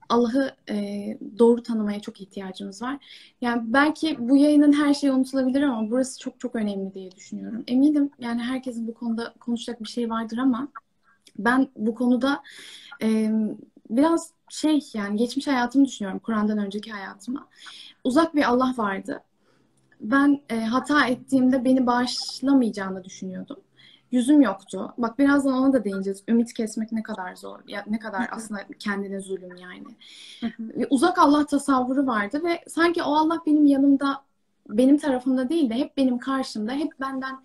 [0.09, 2.97] Allah'ı e, doğru tanımaya çok ihtiyacımız var.
[3.41, 7.63] Yani belki bu yayının her şeyi unutulabilir ama burası çok çok önemli diye düşünüyorum.
[7.67, 10.67] Eminim yani herkesin bu konuda konuşacak bir şey vardır ama
[11.39, 12.43] ben bu konuda
[13.03, 13.31] e,
[13.89, 17.47] biraz şey yani geçmiş hayatımı düşünüyorum Kur'an'dan önceki hayatıma.
[18.03, 19.23] Uzak bir Allah vardı
[19.99, 23.57] ben e, hata ettiğimde beni bağışlamayacağını düşünüyordum.
[24.11, 24.93] Yüzüm yoktu.
[24.97, 26.23] Bak birazdan ona da değineceğiz.
[26.27, 27.59] Ümit kesmek ne kadar zor.
[27.67, 29.95] Ya ne kadar aslında kendine zulüm yani.
[30.59, 34.21] Ve uzak Allah tasavvuru vardı ve sanki o Allah benim yanımda,
[34.69, 37.39] benim tarafımda değil de hep benim karşımda, hep benden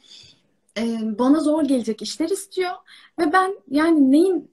[0.78, 2.72] e, bana zor gelecek işler istiyor
[3.18, 4.50] ve ben yani neyin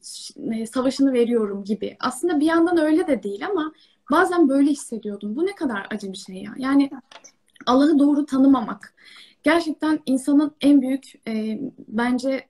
[0.52, 1.98] e, savaşını veriyorum gibi.
[2.00, 3.74] Aslında bir yandan öyle de değil ama
[4.12, 5.36] bazen böyle hissediyordum.
[5.36, 6.54] Bu ne kadar acı bir şey ya.
[6.58, 6.90] Yani
[7.66, 8.94] Allah'ı doğru tanımamak.
[9.44, 12.48] Gerçekten insanın en büyük e, bence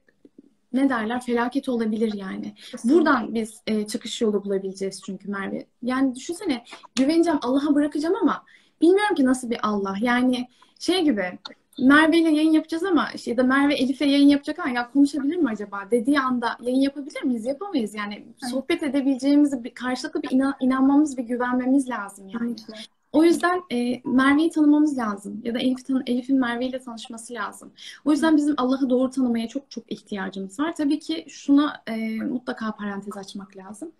[0.74, 2.56] ne derler felaket olabilir yani.
[2.84, 5.66] Buradan biz e, çıkış yolu bulabileceğiz çünkü Merve.
[5.84, 6.64] Yani düşünsene
[6.96, 8.44] güveneceğim Allah'a bırakacağım ama
[8.82, 9.96] bilmiyorum ki nasıl bir Allah.
[10.02, 10.48] Yani
[10.80, 11.40] şey gibi
[11.80, 15.36] Merve ile yayın yapacağız ama işte ya da Merve Elif'e yayın yapacak ama ya konuşabilir
[15.36, 17.46] mi acaba dediği anda yayın yapabilir miyiz?
[17.46, 18.26] Yapamayız yani.
[18.52, 22.56] Sohbet edebileceğimizi bir karşılıklı bir inan, inanmamız, bir güvenmemiz lazım yani.
[22.70, 22.90] Evet.
[23.14, 25.42] O yüzden e, Merve'yi tanımamız lazım.
[25.44, 27.72] Ya da Elif Elif'in Merve ile tanışması lazım.
[28.06, 30.76] O yüzden bizim Allah'ı doğru tanımaya çok çok ihtiyacımız var.
[30.76, 33.92] Tabii ki şuna e, mutlaka parantez açmak lazım.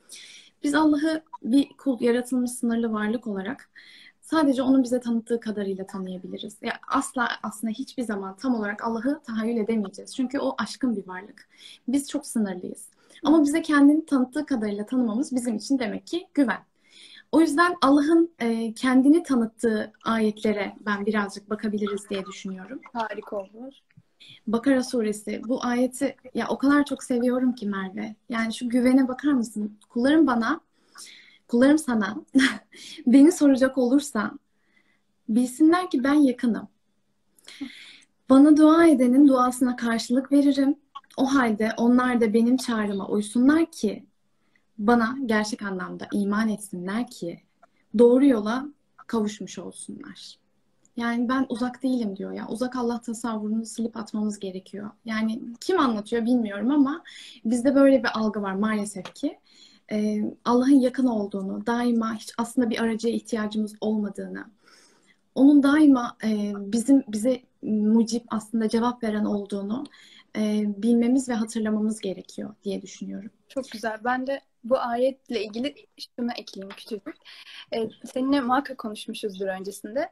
[0.64, 3.70] Biz Allah'ı bir kul, yaratılmış sınırlı varlık olarak
[4.22, 6.58] sadece onun bize tanıttığı kadarıyla tanıyabiliriz.
[6.62, 10.16] Ya asla aslında hiçbir zaman tam olarak Allah'ı tahayyül edemeyeceğiz.
[10.16, 11.50] Çünkü o aşkın bir varlık.
[11.88, 12.88] Biz çok sınırlıyız.
[13.24, 16.71] Ama bize kendini tanıttığı kadarıyla tanımamız bizim için demek ki güven.
[17.32, 22.82] O yüzden Allah'ın e, kendini tanıttığı ayetlere ben birazcık bakabiliriz diye düşünüyorum.
[22.94, 23.74] Harika olur.
[24.48, 28.16] Bakara suresi bu ayeti ya o kadar çok seviyorum ki Merve.
[28.30, 29.80] Yani şu güvene bakar mısın?
[29.90, 30.62] Kullarım bana,
[31.48, 32.18] kullarım sana
[33.08, 34.32] beni soracak olursa
[35.30, 36.68] bilsinler ki ben yakınım.
[38.30, 40.76] Bana dua edenin duasına karşılık veririm.
[41.18, 44.06] O halde onlar da benim çağrıma uysunlar ki
[44.78, 47.42] bana gerçek anlamda iman etsinler ki
[47.98, 48.66] doğru yola
[49.08, 50.42] kavuşmuş olsunlar.
[50.98, 52.48] Yani ben uzak değilim diyor ya.
[52.48, 54.90] Uzak Allah tasavvurunu silip atmamız gerekiyor.
[55.06, 57.04] Yani kim anlatıyor bilmiyorum ama
[57.46, 59.40] bizde böyle bir algı var maalesef ki.
[59.92, 64.46] Ee, Allah'ın yakın olduğunu, daima hiç aslında bir aracıya ihtiyacımız olmadığını,
[65.36, 69.84] onun daima e, bizim bize mucip aslında cevap veren olduğunu
[70.38, 73.32] e, bilmemiz ve hatırlamamız gerekiyor diye düşünüyorum.
[73.48, 73.98] Çok güzel.
[74.04, 77.16] Ben de bu ayetle ilgili şunu ekleyeyim küçücük.
[77.74, 80.12] Ee, seninle muhakkak konuşmuşuzdur öncesinde.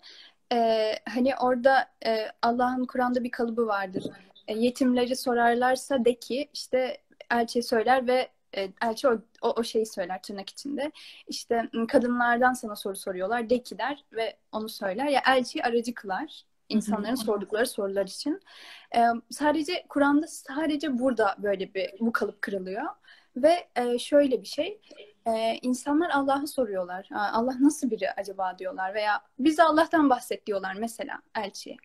[0.54, 4.04] Ee, hani orada e, Allah'ın Kur'an'da bir kalıbı vardır.
[4.48, 6.98] E, yetimleri sorarlarsa de ki işte
[7.32, 10.92] elçi söyler ve e, elçi o, o, o şeyi söyler tırnak içinde.
[11.28, 15.06] İşte kadınlardan sana soru soruyorlar de ki der ve onu söyler.
[15.06, 18.42] Ya elçi aracı kılar insanların sordukları sorular için.
[18.96, 22.84] Ee, sadece Kur'an'da sadece burada böyle bir bu kalıp kırılıyor.
[23.36, 24.82] Ve e, şöyle bir şey,
[25.28, 27.10] e, insanlar Allah'ı soruyorlar.
[27.12, 31.78] Allah nasıl biri acaba diyorlar veya bize Allah'tan bahset diyorlar mesela elçiye.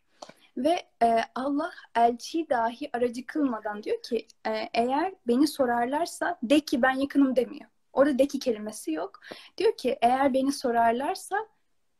[0.57, 6.83] Ve e, Allah elçiyi dahi aracı kılmadan diyor ki e, eğer beni sorarlarsa de ki
[6.83, 7.71] ben yakınım demiyor.
[7.93, 9.21] Orada de ki kelimesi yok.
[9.59, 11.37] Diyor ki eğer beni sorarlarsa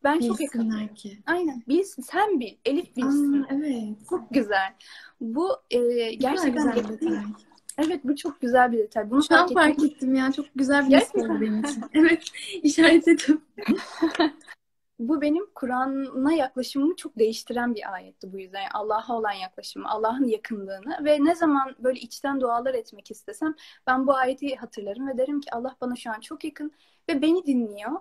[0.05, 0.95] ben çok yakınım.
[0.95, 1.19] Ki.
[1.27, 1.63] Aynen.
[1.69, 2.55] Bilsin, sen bil.
[2.65, 3.43] Elif bilsin.
[3.43, 4.09] Aa, evet.
[4.11, 4.75] Çok güzel.
[5.21, 5.79] Bu e,
[6.15, 7.19] gerçekten güzel detay.
[7.79, 9.11] Evet bu çok güzel bir detay.
[9.11, 10.33] Bunu Şu an fark ettim ya.
[10.33, 11.41] Çok güzel bir Gerçekten.
[11.41, 11.85] benim için.
[11.95, 12.23] evet.
[12.63, 13.41] işaretledim.
[14.99, 18.61] bu benim Kur'an'a yaklaşımımı çok değiştiren bir ayetti bu yüzden.
[18.61, 23.55] Yani Allah'a olan yaklaşımı, Allah'ın yakınlığını ve ne zaman böyle içten dualar etmek istesem
[23.87, 26.73] ben bu ayeti hatırlarım ve derim ki Allah bana şu an çok yakın
[27.09, 27.93] ve beni dinliyor.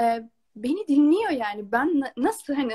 [0.00, 0.28] Ee,
[0.62, 1.72] beni dinliyor yani.
[1.72, 2.72] Ben nasıl hani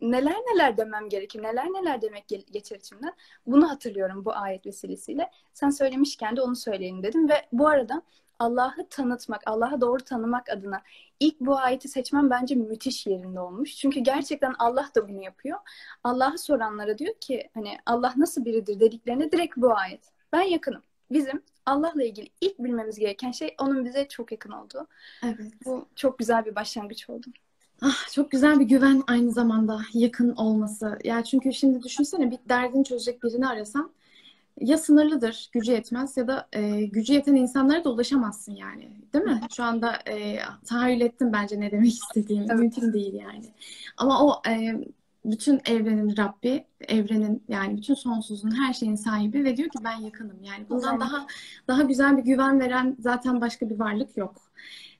[0.00, 3.12] neler neler demem gerekir, neler neler demek geçer içimden.
[3.46, 5.30] Bunu hatırlıyorum bu ayet vesilesiyle.
[5.54, 8.02] Sen söylemişken de onu söyleyin dedim ve bu arada
[8.38, 10.82] Allah'ı tanıtmak, Allah'ı doğru tanımak adına
[11.20, 13.76] ilk bu ayeti seçmem bence müthiş yerinde olmuş.
[13.76, 15.58] Çünkü gerçekten Allah da bunu yapıyor.
[16.04, 20.12] Allah'ı soranlara diyor ki hani Allah nasıl biridir dediklerine direkt bu ayet.
[20.32, 20.82] Ben yakınım.
[21.10, 24.86] Bizim Allah'la ilgili ilk bilmemiz gereken şey onun bize çok yakın olduğu.
[25.24, 25.52] Evet.
[25.64, 27.26] Bu çok güzel bir başlangıç oldu.
[27.82, 30.98] Ah, çok güzel bir güven aynı zamanda yakın olması.
[31.04, 33.90] Yani çünkü şimdi düşünsene bir derdini çözecek birini arasan
[34.60, 38.88] ya sınırlıdır, gücü yetmez ya da e, gücü yeten insanlara da ulaşamazsın yani.
[39.14, 39.40] Değil mi?
[39.56, 42.46] Şu anda e, tahayyül ettim bence ne demek istediğimi.
[42.50, 42.58] Evet.
[42.58, 43.52] Mümkün değil yani.
[43.96, 44.84] Ama o e,
[45.24, 50.44] bütün evrenin Rabbi, evrenin yani bütün sonsuzun her şeyin sahibi ve diyor ki ben yakınım.
[50.44, 51.26] Yani bundan daha
[51.68, 54.42] daha güzel bir güven veren zaten başka bir varlık yok.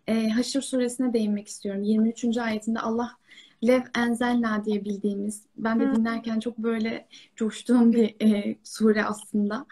[0.07, 1.83] E, Haşr suresine değinmek istiyorum.
[1.83, 2.39] 23.
[2.39, 3.13] ayetinde Allah
[3.67, 5.95] Lev Enzelna diye bildiğimiz, ben de Hı.
[5.95, 9.67] dinlerken çok böyle coştuğum bir e, sure aslında.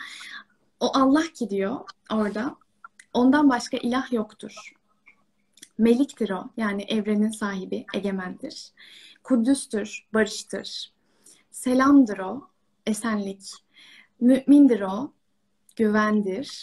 [0.81, 1.81] O Allah ki diyor
[2.13, 2.57] orada,
[3.13, 4.73] ondan başka ilah yoktur.
[5.79, 8.73] Meliktir o, yani evrenin sahibi, egemendir.
[9.27, 10.93] Kudüstür, barıştır.
[11.51, 12.49] Selamdır o,
[12.87, 13.51] esenlik.
[14.21, 15.13] Mümindir o,
[15.77, 16.63] güvendir.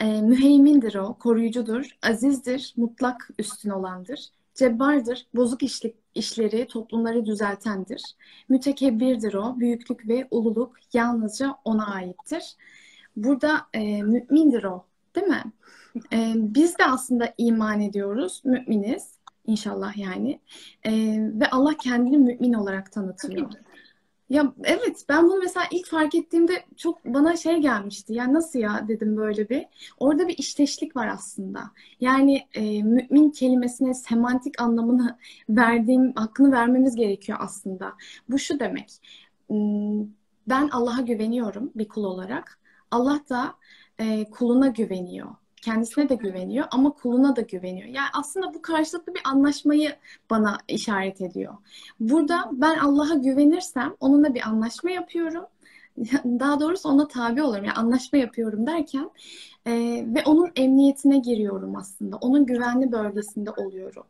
[0.00, 1.98] E, müheymindir o, koruyucudur.
[2.02, 4.30] Azizdir, mutlak üstün olandır.
[4.54, 8.02] Cebbardır, bozuk işlik, işleri, toplumları düzeltendir.
[8.48, 12.56] Mütekebbirdir o, büyüklük ve ululuk yalnızca ona aittir.
[13.16, 14.84] Burada e, mümindir o,
[15.16, 15.44] değil mi?
[16.12, 19.19] E, biz de aslında iman ediyoruz, müminiz
[19.50, 20.40] inşallah yani.
[20.84, 23.50] E, ve Allah kendini mümin olarak tanıtıyor.
[24.30, 28.14] Ya evet ben bunu mesela ilk fark ettiğimde çok bana şey gelmişti.
[28.14, 29.66] Yani nasıl ya dedim böyle bir.
[29.98, 31.70] Orada bir işteşlik var aslında.
[32.00, 37.92] Yani e, mümin kelimesine semantik anlamını verdiğim, hakkını vermemiz gerekiyor aslında.
[38.28, 38.90] Bu şu demek.
[39.48, 40.06] Hmm,
[40.48, 42.60] ben Allah'a güveniyorum bir kul olarak.
[42.90, 43.54] Allah da
[43.98, 47.88] e, kuluna güveniyor kendisine de güveniyor ama kuluna da güveniyor.
[47.88, 49.96] Yani aslında bu karşılıklı bir anlaşmayı
[50.30, 51.54] bana işaret ediyor.
[52.00, 55.44] Burada ben Allah'a güvenirsem onunla bir anlaşma yapıyorum.
[56.24, 57.64] Daha doğrusu ona tabi olurum.
[57.64, 59.10] Yani anlaşma yapıyorum derken
[59.66, 59.72] e,
[60.06, 62.16] ve onun emniyetine giriyorum aslında.
[62.16, 64.04] Onun güvenli bölgesinde oluyorum.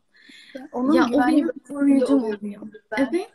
[0.72, 2.60] Onun ya güvenli o benim oluyor.
[2.90, 3.08] Ben.
[3.12, 3.30] Evet.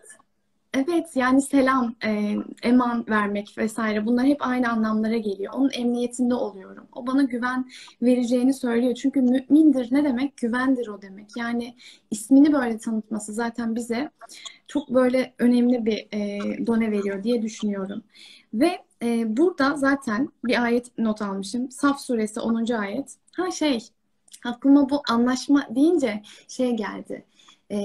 [0.75, 5.53] Evet yani selam, e, eman vermek vesaire bunlar hep aynı anlamlara geliyor.
[5.55, 6.87] Onun emniyetinde oluyorum.
[6.93, 7.69] O bana güven
[8.01, 8.95] vereceğini söylüyor.
[8.95, 10.37] Çünkü mümindir ne demek?
[10.37, 11.37] Güvendir o demek.
[11.37, 11.75] Yani
[12.11, 14.09] ismini böyle tanıtması zaten bize
[14.67, 18.03] çok böyle önemli bir e, done veriyor diye düşünüyorum.
[18.53, 21.71] Ve e, burada zaten bir ayet not almışım.
[21.71, 22.73] Saf suresi 10.
[22.73, 23.15] ayet.
[23.31, 23.79] Ha şey
[24.45, 27.25] aklıma bu anlaşma deyince şey geldi.
[27.71, 27.77] E,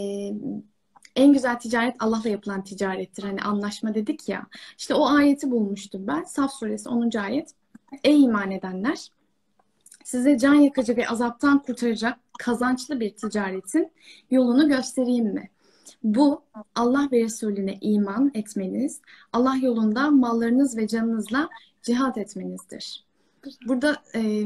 [1.17, 3.23] en güzel ticaret Allah'la yapılan ticarettir.
[3.23, 4.47] Hani anlaşma dedik ya.
[4.79, 6.23] İşte o ayeti bulmuştum ben.
[6.23, 7.19] Saf suresi 10.
[7.19, 7.55] ayet.
[8.05, 9.09] Ey iman edenler!
[10.05, 13.93] Size can yakıcı ve azaptan kurtaracak kazançlı bir ticaretin
[14.31, 15.51] yolunu göstereyim mi?
[16.03, 16.43] Bu
[16.75, 19.01] Allah ve Resulüne iman etmeniz,
[19.33, 21.49] Allah yolunda mallarınız ve canınızla
[21.83, 23.05] cihat etmenizdir.
[23.69, 24.45] Burada e,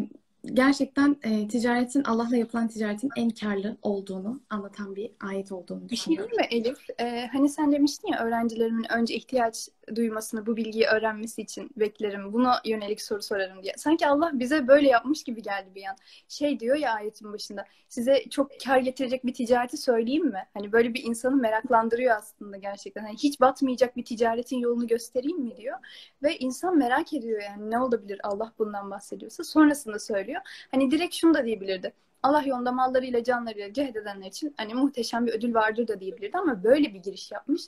[0.53, 6.31] gerçekten e, ticaretin Allah'la yapılan ticaretin en karlı olduğunu anlatan bir ayet olduğunu düşünüyorum.
[6.33, 6.87] Bir şey değil mi Elif?
[7.01, 12.33] Ee, hani sen demiştin ya öğrencilerimin önce ihtiyaç duymasını, bu bilgiyi öğrenmesi için beklerim.
[12.33, 13.75] Buna yönelik soru sorarım diye.
[13.77, 15.97] Sanki Allah bize böyle yapmış gibi geldi bir an.
[16.29, 17.65] Şey diyor ya ayetin başında.
[17.89, 20.45] Size çok kar getirecek bir ticareti söyleyeyim mi?
[20.55, 23.03] Hani böyle bir insanı meraklandırıyor aslında gerçekten.
[23.03, 25.79] Hani hiç batmayacak bir ticaretin yolunu göstereyim mi diyor.
[26.23, 29.45] Ve insan merak ediyor yani ne olabilir Allah bundan bahsediyorsa.
[29.45, 30.41] Sonrasında söylüyor.
[30.71, 31.93] Hani direkt şunu da diyebilirdi.
[32.23, 36.65] Allah yolunda mallarıyla canlarıyla cehd edenler için hani muhteşem bir ödül vardır da diyebilirdi ama
[36.65, 37.63] böyle bir giriş yapmış.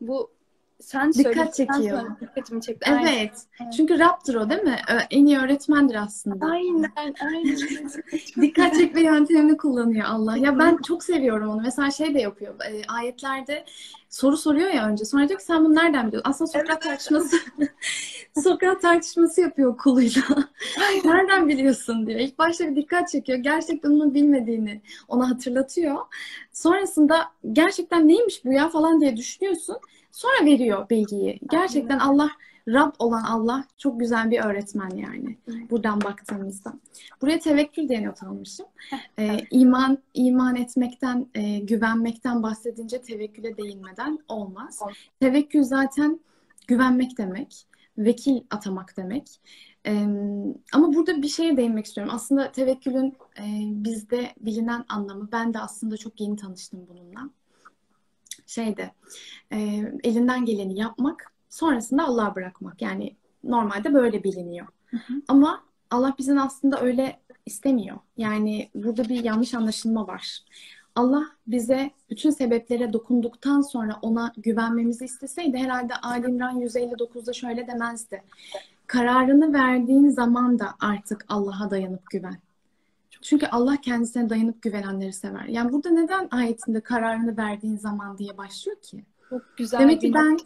[0.00, 0.30] Bu
[0.80, 2.00] sen Dikkat çekiyor.
[2.00, 2.90] sonra dikkatimi çekti.
[2.90, 3.16] Aynen.
[3.16, 3.46] Evet.
[3.76, 4.76] Çünkü Rab'dır o değil mi?
[5.10, 6.46] En iyi öğretmendir aslında.
[6.46, 7.56] Aynen, aynen.
[8.40, 10.36] Dikkat çekme yöntemini kullanıyor Allah.
[10.36, 11.60] Ya ben çok seviyorum onu.
[11.62, 12.54] Mesela şey de yapıyor.
[12.60, 13.64] e, ayetlerde
[14.10, 15.04] soru soruyor ya önce.
[15.04, 16.30] Sonra diyor ki sen bunu nereden biliyorsun?
[16.30, 16.82] Aslında Sokrat Evet.
[16.82, 17.36] tartışması
[18.42, 20.22] Sokrat tartışması yapıyor kuluyla.
[21.04, 22.20] nereden biliyorsun diyor.
[22.20, 23.38] İlk başta bir dikkat çekiyor.
[23.38, 25.96] Gerçekten onun bilmediğini ona hatırlatıyor.
[26.52, 29.76] Sonrasında gerçekten neymiş bu ya falan diye düşünüyorsun.
[30.16, 31.40] Sonra veriyor bilgiyi.
[31.50, 32.30] Gerçekten Allah
[32.68, 35.38] Rab olan Allah çok güzel bir öğretmen yani.
[35.70, 36.72] Buradan baktığımızda.
[37.22, 38.66] Buraya tevekkül diye not almışım.
[39.18, 44.80] Ee, iman iman etmekten, e, güvenmekten bahsedince tevekküle değinmeden olmaz.
[45.20, 46.20] Tevekkül zaten
[46.66, 47.66] güvenmek demek,
[47.98, 49.40] vekil atamak demek.
[49.86, 50.06] Ee,
[50.72, 52.12] ama burada bir şeye değinmek istiyorum.
[52.16, 53.44] Aslında tevekkülün e,
[53.84, 57.30] bizde bilinen anlamı, ben de aslında çok yeni tanıştım bununla.
[58.46, 58.90] Şeyde,
[59.52, 59.58] e,
[60.04, 62.82] elinden geleni yapmak, sonrasında Allah'a bırakmak.
[62.82, 64.66] Yani normalde böyle biliniyor.
[64.86, 65.14] Hı hı.
[65.28, 67.96] Ama Allah bizden aslında öyle istemiyor.
[68.16, 70.40] Yani burada bir yanlış anlaşılma var.
[70.94, 78.22] Allah bize bütün sebeplere dokunduktan sonra ona güvenmemizi isteseydi herhalde Ali İmran 159'da şöyle demezdi.
[78.86, 82.38] Kararını verdiğin zaman da artık Allah'a dayanıp güven.
[83.26, 85.44] Çünkü Allah kendisine dayanıp güvenenleri sever.
[85.44, 89.04] Yani burada neden ayetinde kararını verdiğin zaman diye başlıyor ki?
[89.30, 90.44] Çok güzel Demek ki ben nokta.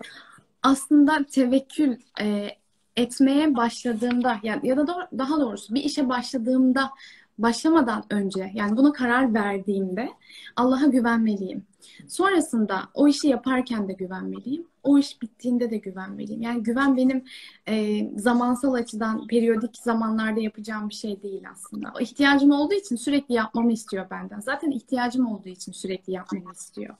[0.63, 2.49] aslında tevekkül e,
[2.97, 6.91] etmeye başladığımda ya, ya da doğ- daha doğrusu bir işe başladığımda
[7.39, 10.09] başlamadan önce yani buna karar verdiğimde
[10.57, 11.65] Allah'a güvenmeliyim.
[12.09, 14.67] Sonrasında o işi yaparken de güvenmeliyim.
[14.83, 16.43] O iş bittiğinde de güvenmeliyim.
[16.43, 17.25] Yani güven benim
[17.69, 21.93] e, zamansal açıdan periyodik zamanlarda yapacağım bir şey değil aslında.
[21.97, 24.41] O ihtiyacım olduğu için sürekli yapmamı istiyor benden.
[24.41, 26.95] Zaten ihtiyacım olduğu için sürekli yapmamı istiyor.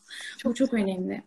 [0.45, 1.23] Bu çok önemli.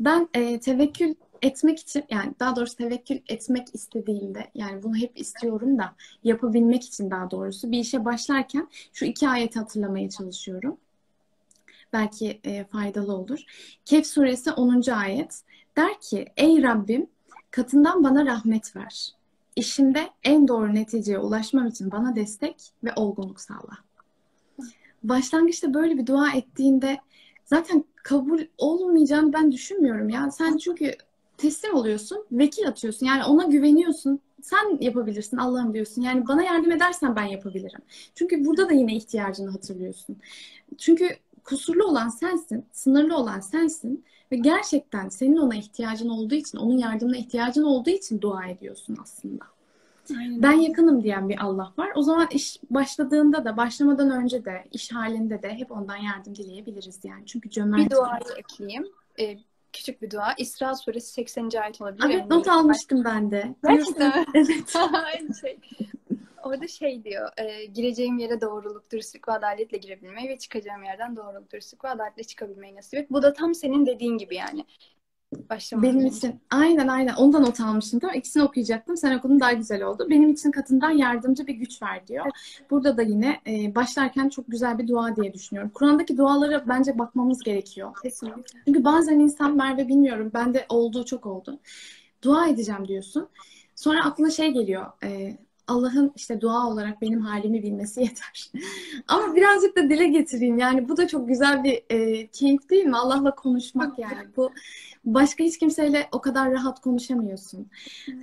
[0.00, 5.78] Ben e, tevekkül etmek için yani daha doğrusu tevekkül etmek istediğimde yani bunu hep istiyorum
[5.78, 10.76] da yapabilmek için daha doğrusu bir işe başlarken şu iki ayeti hatırlamaya çalışıyorum.
[11.92, 13.40] Belki e, faydalı olur.
[13.84, 14.90] Kehf suresi 10.
[14.90, 15.42] ayet
[15.76, 17.06] der ki Ey Rabbim
[17.50, 19.12] katından bana rahmet ver.
[19.56, 23.78] İşimde en doğru neticeye ulaşmam için bana destek ve olgunluk sağla.
[25.02, 26.98] Başlangıçta böyle bir dua ettiğinde
[27.44, 30.30] zaten kabul olmayacağını ben düşünmüyorum ya.
[30.30, 30.96] Sen çünkü
[31.36, 33.06] teslim oluyorsun, vekil atıyorsun.
[33.06, 34.20] Yani ona güveniyorsun.
[34.42, 36.02] Sen yapabilirsin Allah'ım diyorsun.
[36.02, 37.80] Yani bana yardım edersen ben yapabilirim.
[38.14, 40.16] Çünkü burada da yine ihtiyacını hatırlıyorsun.
[40.78, 41.08] Çünkü
[41.44, 47.16] kusurlu olan sensin, sınırlı olan sensin ve gerçekten senin ona ihtiyacın olduğu için, onun yardımına
[47.16, 49.44] ihtiyacın olduğu için dua ediyorsun aslında.
[50.18, 50.42] Aynen.
[50.42, 51.92] Ben yakınım diyen bir Allah var.
[51.94, 57.00] O zaman iş başladığında da, başlamadan önce de, iş halinde de hep ondan yardım dileyebiliriz
[57.04, 57.26] yani.
[57.26, 57.84] Çünkü cömert.
[57.84, 58.86] bir duayı ekleyeyim.
[59.20, 59.38] Ee,
[59.72, 60.34] küçük bir dua.
[60.38, 61.50] İsra suresi 80.
[61.62, 62.04] ayet olabilir.
[62.10, 63.54] Evet not almıştım ben de.
[63.68, 64.26] Gerçekten?
[64.34, 64.76] Evet.
[64.92, 65.58] Aynı şey.
[66.44, 71.52] Orada şey diyor, e, gireceğim yere doğruluk, dürüstlük ve adaletle girebilmeyi ve çıkacağım yerden doğruluk,
[71.52, 73.10] dürüstlük ve adaletle çıkabilmeyi nasip et.
[73.10, 74.64] Bu da tam senin dediğin gibi yani.
[75.50, 76.16] Başlamadan Benim önce.
[76.16, 78.00] için aynen aynen ondan not almıştım.
[78.00, 78.96] Tamam, ikisini okuyacaktım.
[78.96, 80.06] Sen okudun daha güzel oldu.
[80.10, 82.26] Benim için katından yardımcı bir güç ver diyor.
[82.70, 85.70] Burada da yine e, başlarken çok güzel bir dua diye düşünüyorum.
[85.74, 87.90] Kur'an'daki dualara bence bakmamız gerekiyor.
[88.02, 88.58] Kesinlikle.
[88.66, 90.30] Çünkü bazen insan Merve bilmiyorum.
[90.34, 91.60] Bende olduğu çok oldu.
[92.22, 93.28] Dua edeceğim diyorsun.
[93.74, 94.86] Sonra aklına şey geliyor.
[95.04, 98.50] e, Allah'ın işte dua olarak benim halimi bilmesi yeter.
[99.08, 100.58] Ama birazcık da dile getireyim.
[100.58, 102.96] Yani bu da çok güzel bir e, keyif değil mi?
[102.96, 104.28] Allah'la konuşmak yani.
[104.36, 104.50] Bu
[105.04, 107.70] başka hiç kimseyle o kadar rahat konuşamıyorsun.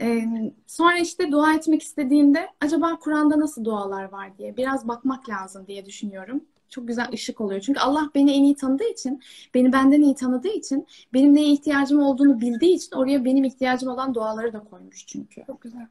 [0.01, 0.23] E,
[0.67, 5.85] sonra işte dua etmek istediğinde acaba Kur'an'da nasıl dualar var diye biraz bakmak lazım diye
[5.85, 6.43] düşünüyorum.
[6.69, 7.61] Çok güzel ışık oluyor.
[7.61, 9.21] Çünkü Allah beni en iyi tanıdığı için,
[9.53, 14.13] beni benden iyi tanıdığı için, benim neye ihtiyacım olduğunu bildiği için oraya benim ihtiyacım olan
[14.13, 15.43] duaları da koymuş çünkü.
[15.47, 15.87] Çok güzel.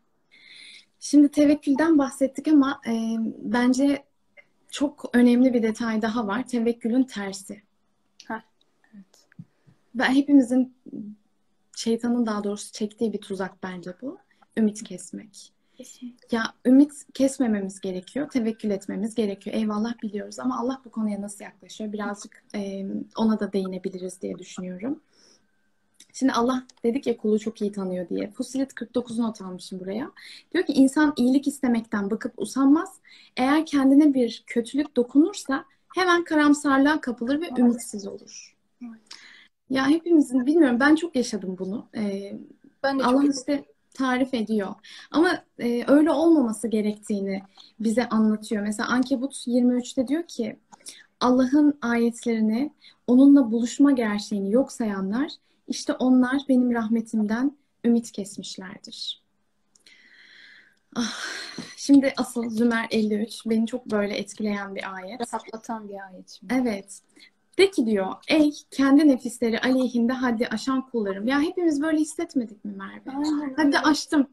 [1.00, 4.04] Şimdi tevekkülden bahsettik ama e, bence
[4.70, 6.46] çok önemli bir detay daha var.
[6.46, 7.62] Tevekkülün tersi.
[8.26, 8.42] Heh,
[8.94, 9.26] evet.
[9.94, 10.74] Ben hepimizin
[11.76, 14.18] şeytanın daha doğrusu çektiği bir tuzak bence bu.
[14.56, 15.52] Ümit kesmek.
[15.76, 16.36] Kesinlikle.
[16.36, 19.56] Ya ümit kesmememiz gerekiyor, tevekkül etmemiz gerekiyor.
[19.56, 21.92] Eyvallah biliyoruz ama Allah bu konuya nasıl yaklaşıyor?
[21.92, 25.00] Birazcık e, ona da değinebiliriz diye düşünüyorum.
[26.12, 28.30] Şimdi Allah dedik ya kulu çok iyi tanıyor diye.
[28.30, 30.12] Fusilet 49 not almışım buraya.
[30.54, 33.00] Diyor ki insan iyilik istemekten bakıp usanmaz.
[33.36, 38.56] Eğer kendine bir kötülük dokunursa hemen karamsarlığa kapılır ve ümitsiz olur.
[38.82, 39.00] Evet.
[39.70, 41.86] Ya hepimizin bilmiyorum ben çok yaşadım bunu.
[41.96, 42.32] Ee,
[42.82, 44.74] Ben de çok Allah işte tarif ediyor.
[45.10, 47.42] Ama e, öyle olmaması gerektiğini
[47.80, 48.62] bize anlatıyor.
[48.62, 50.56] Mesela Ankebut 23'te diyor ki
[51.20, 52.72] Allah'ın ayetlerini
[53.06, 55.30] onunla buluşma gerçeğini yok sayanlar
[55.68, 59.22] İşte onlar benim rahmetimden ümit kesmişlerdir.
[60.96, 61.22] Ah,
[61.76, 65.20] şimdi asıl Zümer 53 beni çok böyle etkileyen bir ayet.
[65.20, 66.54] Rahatlatan bir ayet şimdi.
[66.54, 67.02] Evet.
[67.58, 71.28] De ki diyor, ey kendi nefisleri aleyhinde haddi aşan kullarım.
[71.28, 73.10] Ya hepimiz böyle hissetmedik mi Merve?
[73.16, 73.78] Aynen öyle.
[73.78, 74.26] aştım.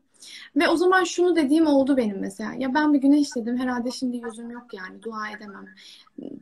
[0.55, 2.53] Ve o zaman şunu dediğim oldu benim mesela.
[2.57, 3.57] Ya ben bir günah işledim.
[3.57, 5.01] Herhalde şimdi yüzüm yok yani.
[5.01, 5.65] Dua edemem.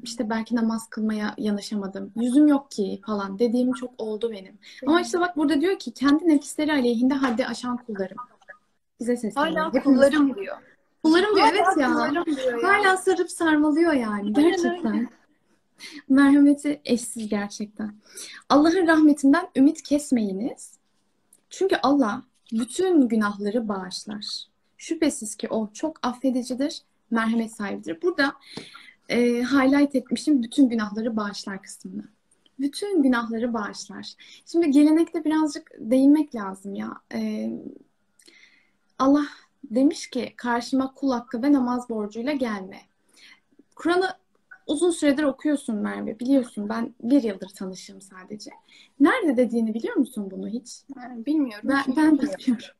[0.03, 2.11] İşte belki namaz kılmaya yanaşamadım.
[2.15, 4.57] Yüzüm yok ki falan dediğim çok oldu benim.
[4.87, 8.17] Ama işte bak burada diyor ki kendi nefisleri aleyhinde haddi aşan kullarım.
[8.99, 9.55] Bize sesleniyor.
[9.55, 10.57] Hala Hepimiz- kullarım diyor.
[11.03, 12.11] Kullarım diyor evet ya.
[12.25, 12.69] diyor ya.
[12.69, 15.09] Hala sarıp sarmalıyor yani gerçekten.
[16.09, 17.95] Merhameti eşsiz gerçekten.
[18.49, 20.73] Allah'ın rahmetinden ümit kesmeyiniz.
[21.49, 24.25] Çünkü Allah bütün günahları bağışlar.
[24.77, 26.81] Şüphesiz ki o çok affedicidir,
[27.11, 28.01] merhamet sahibidir.
[28.01, 28.35] Burada
[29.09, 32.03] e, highlight etmişim bütün günahları bağışlar kısmını.
[32.59, 34.13] Bütün günahları bağışlar.
[34.45, 36.93] Şimdi gelenekte birazcık değinmek lazım ya.
[37.13, 37.49] E,
[38.99, 39.25] Allah
[39.63, 42.81] demiş ki karşıma kul hakkı ve namaz borcuyla gelme.
[43.75, 44.22] Kur'an'ı
[44.67, 46.19] uzun süredir okuyorsun Merve.
[46.19, 48.51] Biliyorsun ben bir yıldır tanışığım sadece.
[48.99, 50.81] Nerede dediğini biliyor musun bunu hiç?
[50.95, 51.69] Yani bilmiyorum.
[51.69, 52.39] Ben, ben bilmiyorum.
[52.39, 52.75] bilmiyorum.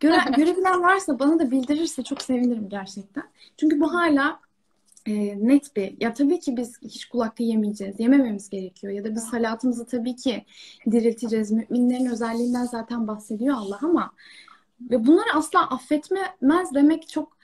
[0.00, 3.24] Göre, görebilen varsa bana da bildirirse çok sevinirim gerçekten.
[3.56, 4.40] Çünkü bu hala
[5.06, 5.14] e,
[5.48, 5.96] net bir.
[6.00, 8.00] Ya tabii ki biz hiç kul hakkı yemeyeceğiz.
[8.00, 8.92] Yemememiz gerekiyor.
[8.92, 10.44] Ya da biz salatımızı tabii ki
[10.90, 11.50] dirilteceğiz.
[11.50, 14.12] Müminlerin özelliğinden zaten bahsediyor Allah ama
[14.80, 17.36] ve bunları asla affetmez demek çok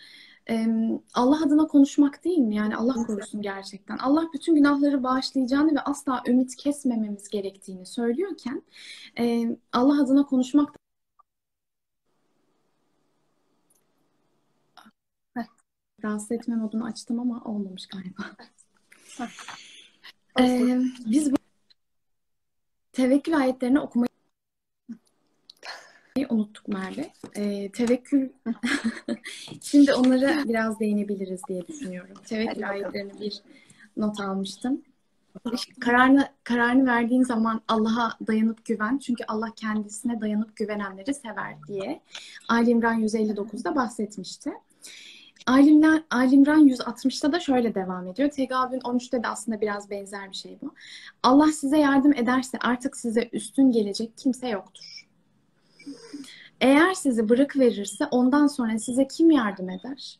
[1.15, 2.57] Allah adına konuşmak değil mi?
[2.57, 3.99] Yani Allah korusun gerçekten.
[3.99, 8.63] Allah bütün günahları bağışlayacağını ve asla ümit kesmememiz gerektiğini söylüyorken
[9.73, 10.75] Allah adına konuşmak
[16.05, 18.23] rahatsız etme modunu açtım ama olmamış galiba.
[20.41, 21.37] Ee, biz bu
[22.93, 24.12] tevekkül ayetlerini okumayı
[26.29, 27.11] unuttuk Merve.
[27.37, 28.29] Ee, tevekkül
[29.63, 32.17] şimdi onlara biraz değinebiliriz diye düşünüyorum.
[32.27, 33.43] Tevekkül ayetlerini bir
[33.97, 34.83] not almıştım.
[35.81, 38.99] Kararını kararını verdiğin zaman Allah'a dayanıp güven.
[38.99, 42.01] Çünkü Allah kendisine dayanıp güvenenleri sever diye
[42.49, 44.53] Ali İmran 159'da bahsetmişti.
[45.47, 48.31] Ali İmran, Ali İmran 160'ta da şöyle devam ediyor.
[48.31, 50.75] Tegabün 13'te de aslında biraz benzer bir şey bu.
[51.23, 54.92] Allah size yardım ederse artık size üstün gelecek kimse yoktur.
[56.63, 60.19] Eğer sizi bırakıverirse ondan sonra size kim yardım eder?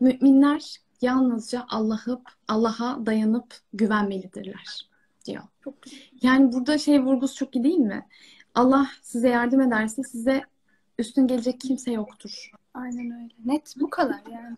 [0.00, 4.88] Müminler yalnızca Allah'ı Allah'a dayanıp güvenmelidirler
[5.26, 5.42] diyor.
[5.64, 5.98] Çok güzel.
[6.22, 8.06] Yani burada şey vurgusu çok iyi değil mi?
[8.54, 10.42] Allah size yardım ederse size
[10.98, 12.50] üstün gelecek kimse yoktur.
[12.74, 13.34] Aynen öyle.
[13.44, 14.56] Net bu kadar yani.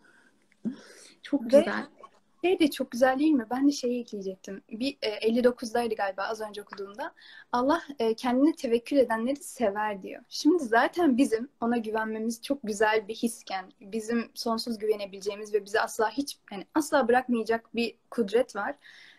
[1.22, 1.86] Çok Ve- güzel.
[2.44, 3.46] Şey de çok güzel değil mi?
[3.50, 4.62] Ben de şeyi ekleyecektim.
[4.70, 7.14] Bir e, 59'daydı galiba az önce okuduğumda.
[7.52, 10.22] Allah e, kendine tevekkül edenleri sever diyor.
[10.28, 16.10] Şimdi zaten bizim ona güvenmemiz çok güzel bir hisken, bizim sonsuz güvenebileceğimiz ve bizi asla
[16.10, 18.74] hiç yani asla bırakmayacak bir kudret var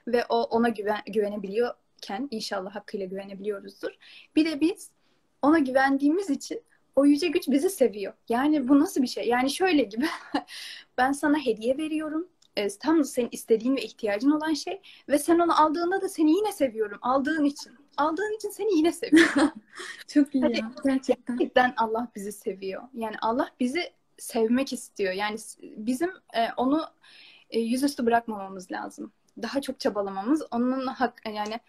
[0.08, 3.92] ve o ona güven, güvenebiliyorken inşallah hakkıyla güvenebiliyoruzdur.
[4.36, 4.90] Bir de biz
[5.42, 6.62] ona güvendiğimiz için
[6.96, 8.14] o yüce güç bizi seviyor.
[8.30, 9.28] Yani bu nasıl bir şey?
[9.28, 10.06] Yani şöyle gibi
[10.98, 15.62] ben sana hediye veriyorum e, tam senin istediğin ve ihtiyacın olan şey ve sen onu
[15.62, 17.74] aldığında da seni yine seviyorum aldığın için.
[17.98, 19.52] Aldığın için seni yine seviyorum.
[20.08, 20.60] Çok iyi Hadi.
[20.60, 20.72] ya.
[20.86, 21.38] Gerçekten.
[21.38, 22.84] Gerçekten Allah bizi seviyor.
[22.94, 25.14] Yani Allah bizi sevmek istiyor.
[25.14, 26.86] Yani bizim e, onu
[27.50, 29.12] e, yüzüstü bırakmamamız lazım.
[29.42, 31.60] Daha çok çabalamamız, onun hak yani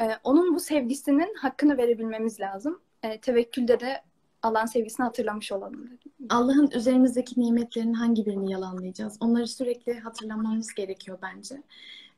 [0.00, 2.80] e, onun bu sevgisinin hakkını verebilmemiz lazım.
[3.02, 4.02] E, tevekkülde de
[4.42, 5.98] Allah'ın sevgisini hatırlamış olalım.
[6.30, 9.16] Allah'ın üzerimizdeki nimetlerin hangi birini yalanlayacağız?
[9.20, 11.62] Onları sürekli hatırlamamız gerekiyor bence.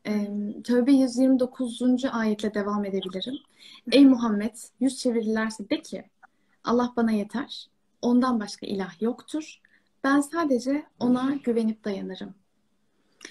[0.06, 0.28] Ee,
[0.64, 2.04] Tövbe 129.
[2.12, 3.34] ayetle devam edebilirim.
[3.92, 6.04] Ey Muhammed, yüz çevirirlerse de ki
[6.64, 7.68] Allah bana yeter.
[8.02, 9.60] Ondan başka ilah yoktur.
[10.04, 12.34] Ben sadece ona güvenip dayanırım.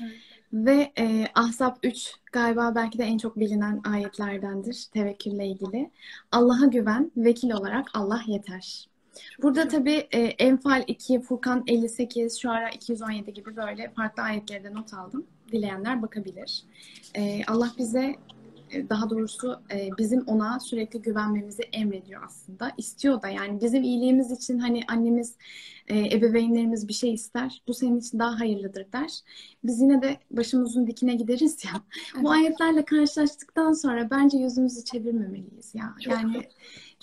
[0.02, 0.33] Evet.
[0.54, 5.92] Ve e, Ahzab 3 galiba belki de en çok bilinen ayetlerdendir tevekkülle ilgili.
[6.32, 8.88] Allah'a güven, vekil olarak Allah yeter.
[9.42, 15.26] Burada tabii e, Enfal 2, Furkan 58, Şuara 217 gibi böyle farklı ayetlerde not aldım.
[15.52, 16.64] Dileyenler bakabilir.
[17.16, 18.16] E, Allah bize
[18.90, 22.72] daha doğrusu e, bizim ona sürekli güvenmemizi emrediyor aslında.
[22.78, 25.36] İstiyor da yani bizim iyiliğimiz için hani annemiz,
[25.88, 27.62] e, ebeveynlerimiz bir şey ister.
[27.68, 29.20] Bu senin için daha hayırlıdır der.
[29.64, 31.82] Biz yine de başımızın dikine gideriz ya.
[32.24, 35.96] Bu ayetlerle karşılaştıktan sonra bence yüzümüzü çevirmemeliyiz ya.
[36.04, 36.44] Çok Yani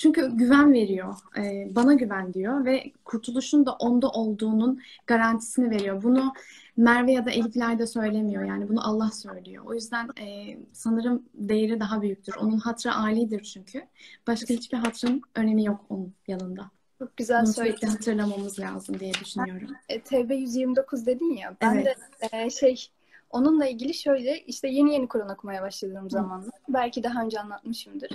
[0.00, 1.14] çünkü güven veriyor.
[1.38, 6.02] E, bana güven diyor ve kurtuluşun da onda olduğunun garantisini veriyor.
[6.02, 6.32] Bunu
[6.76, 8.44] Merve ya da Elif de söylemiyor.
[8.44, 9.64] Yani bunu Allah söylüyor.
[9.66, 12.34] O yüzden e, sanırım değeri daha büyüktür.
[12.40, 13.82] Onun hatrı alidir çünkü.
[14.26, 16.70] Başka hiçbir hatrın önemi yok onun yanında.
[16.98, 17.86] Çok güzel Bunu söyledin.
[17.86, 19.68] hatırlamamız lazım diye düşünüyorum.
[19.88, 21.56] E, TB 129 dedin ya.
[21.60, 21.86] Ben Evet.
[22.22, 22.88] de e, şey
[23.30, 26.54] onunla ilgili şöyle işte yeni yeni Kur'an okumaya başladığım zamanlar.
[26.68, 28.10] Belki daha önce anlatmışımdır.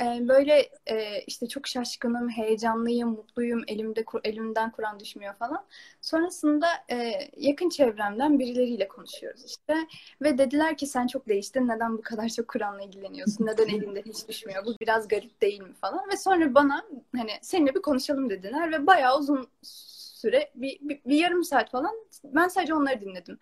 [0.00, 3.64] E, böyle e, işte çok şaşkınım, heyecanlıyım, mutluyum.
[3.66, 5.66] Elimde elimden Kur'an düşmüyor falan.
[6.00, 9.74] Sonrasında e, yakın çevremden birileriyle konuşuyoruz işte.
[10.22, 11.68] Ve dediler ki sen çok değiştin.
[11.68, 13.46] Neden bu kadar çok Kur'an'la ilgileniyorsun?
[13.46, 14.66] Neden elinden hiç düşmüyor?
[14.66, 16.08] Bu biraz garip değil mi falan.
[16.12, 16.86] Ve sonra bana
[17.16, 21.94] hani seninle bir konuşalım dediler ve bayağı uzun süre bir, bir, bir yarım saat falan
[22.24, 23.38] ben sadece onları dinledim.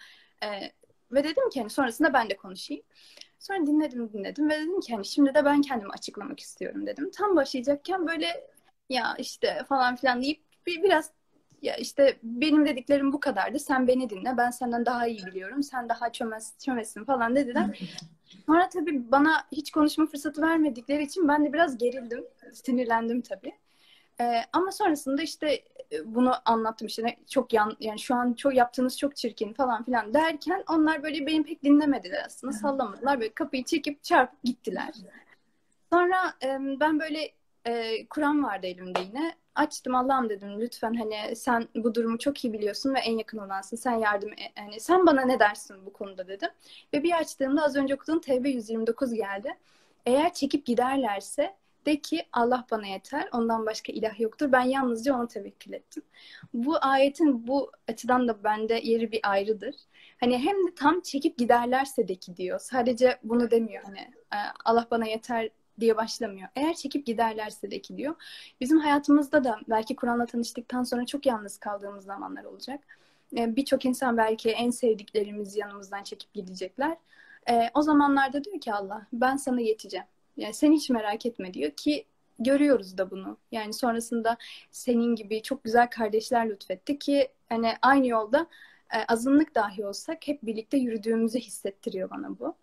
[1.13, 2.83] Ve dedim ki hani sonrasında ben de konuşayım.
[3.47, 7.11] Sonra dinledim dinledim ve dedim ki hani şimdi de ben kendimi açıklamak istiyorum dedim.
[7.11, 8.47] Tam başlayacakken böyle
[8.89, 11.11] ya işte falan filan deyip bir, biraz
[11.63, 13.59] ya işte benim dediklerim bu kadardı.
[13.59, 14.37] Sen beni dinle.
[14.37, 15.63] Ben senden daha iyi biliyorum.
[15.63, 17.81] Sen daha çömez, çömezsin falan dediler.
[18.47, 22.25] Sonra tabii bana hiç konuşma fırsatı vermedikleri için ben de biraz gerildim.
[22.53, 23.53] Sinirlendim tabii.
[24.21, 25.63] Ee, ama sonrasında işte
[26.05, 30.65] bunu anlattım işte çok yan yani şu an çok yaptığınız çok çirkin falan filan derken
[30.69, 34.95] onlar böyle beni pek dinlemediler aslında sallamadılar böyle kapıyı çekip çarpıp gittiler.
[35.93, 36.35] Sonra
[36.81, 37.31] ben böyle
[37.65, 42.53] e, Kur'an vardı elimde yine açtım Allah'ım dedim lütfen hani sen bu durumu çok iyi
[42.53, 46.29] biliyorsun ve en yakın olansın sen yardım e- hani sen bana ne dersin bu konuda
[46.29, 46.49] dedim
[46.95, 49.57] ve bir açtığımda az önce okuduğum TB 129 geldi.
[50.07, 51.55] Eğer çekip giderlerse
[51.87, 54.53] de ki Allah bana yeter, ondan başka ilah yoktur.
[54.53, 56.03] Ben yalnızca ona tevekkül ettim.
[56.55, 59.75] Bu ayetin bu açıdan da bende yeri bir ayrıdır.
[60.21, 62.59] Hani hem de tam çekip giderlerse de ki diyor.
[62.59, 63.99] Sadece bunu demiyor hani
[64.33, 66.49] e, Allah bana yeter diye başlamıyor.
[66.57, 68.15] Eğer çekip giderlerse de ki diyor.
[68.61, 72.81] Bizim hayatımızda da belki Kur'an'la tanıştıktan sonra çok yalnız kaldığımız zamanlar olacak.
[73.37, 76.97] E, Birçok insan belki en sevdiklerimiz yanımızdan çekip gidecekler.
[77.51, 80.07] E, o zamanlarda diyor ki Allah ben sana yeteceğim.
[80.37, 82.05] Yani sen hiç merak etme diyor ki
[82.39, 83.37] görüyoruz da bunu.
[83.53, 84.37] Yani sonrasında
[84.71, 88.47] senin gibi çok güzel kardeşler lütfetti ki hani aynı yolda
[88.95, 92.57] e, azınlık dahi olsak hep birlikte yürüdüğümüzü hissettiriyor bana bu.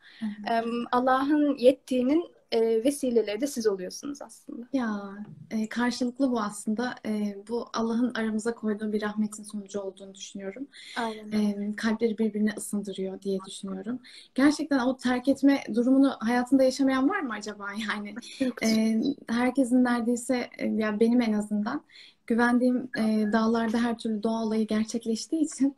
[0.91, 4.68] Allah'ın yettiğinin e, vesileleri de siz oluyorsunuz aslında.
[4.74, 5.18] Ya
[5.52, 6.95] e, karşılıklı bu aslında.
[7.06, 10.68] E, bu Allah'ın aramıza koyduğu bir rahmetin sonucu olduğunu düşünüyorum.
[10.97, 11.32] Aynen.
[11.32, 13.99] E, kalpleri birbirine ısındırıyor diye düşünüyorum.
[14.36, 17.68] Gerçekten o terk etme durumunu hayatında yaşamayan var mı acaba?
[17.89, 18.16] Yani
[18.64, 21.84] e, herkesin neredeyse e, ya benim en azından
[22.32, 25.75] güvendiğim e, dağlarda her türlü doğa olayı gerçekleştiği için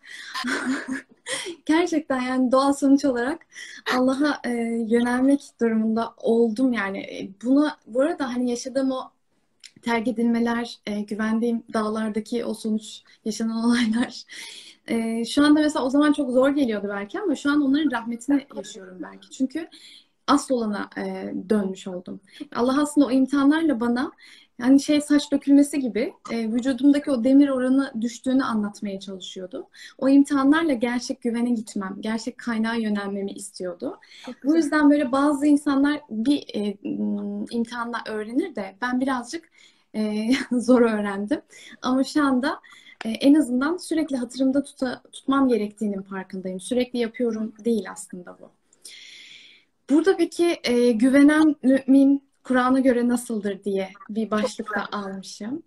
[1.66, 3.46] gerçekten yani doğal sonuç olarak
[3.96, 4.50] Allah'a e,
[4.88, 6.98] yönelmek durumunda oldum yani.
[7.00, 9.12] E, Buna bu arada hani yaşadığım o
[9.82, 14.24] terk edilmeler, e, güvendiğim dağlardaki o sonuç yaşanan olaylar
[14.88, 18.48] e, şu anda mesela o zaman çok zor geliyordu belki ama şu an onların rahmetini
[18.56, 19.30] yaşıyorum belki.
[19.30, 19.70] Çünkü
[20.28, 22.20] asıl olana e, dönmüş oldum.
[22.56, 24.12] Allah aslında o imtihanlarla bana
[24.60, 29.68] yani şey saç dökülmesi gibi e, vücudumdaki o demir oranı düştüğünü anlatmaya çalışıyordu.
[29.98, 34.00] O imtihanlarla gerçek güvene gitmem, gerçek kaynağa yönelmemi istiyordu.
[34.26, 36.78] Çok Bu yüzden böyle bazı insanlar bir e,
[37.52, 39.52] imtihanla öğrenir de ben birazcık
[39.96, 41.42] e, zor öğrendim.
[41.82, 42.60] Ama şu anda
[43.06, 46.60] e, en azından sürekli hatırımda tuta, tutmam gerektiğinin farkındayım.
[46.60, 48.52] Sürekli yapıyorum değil aslında bu.
[49.90, 55.64] Burada peki e, güvenen mümin Kur'an'a göre nasıldır diye bir başlık da almışım.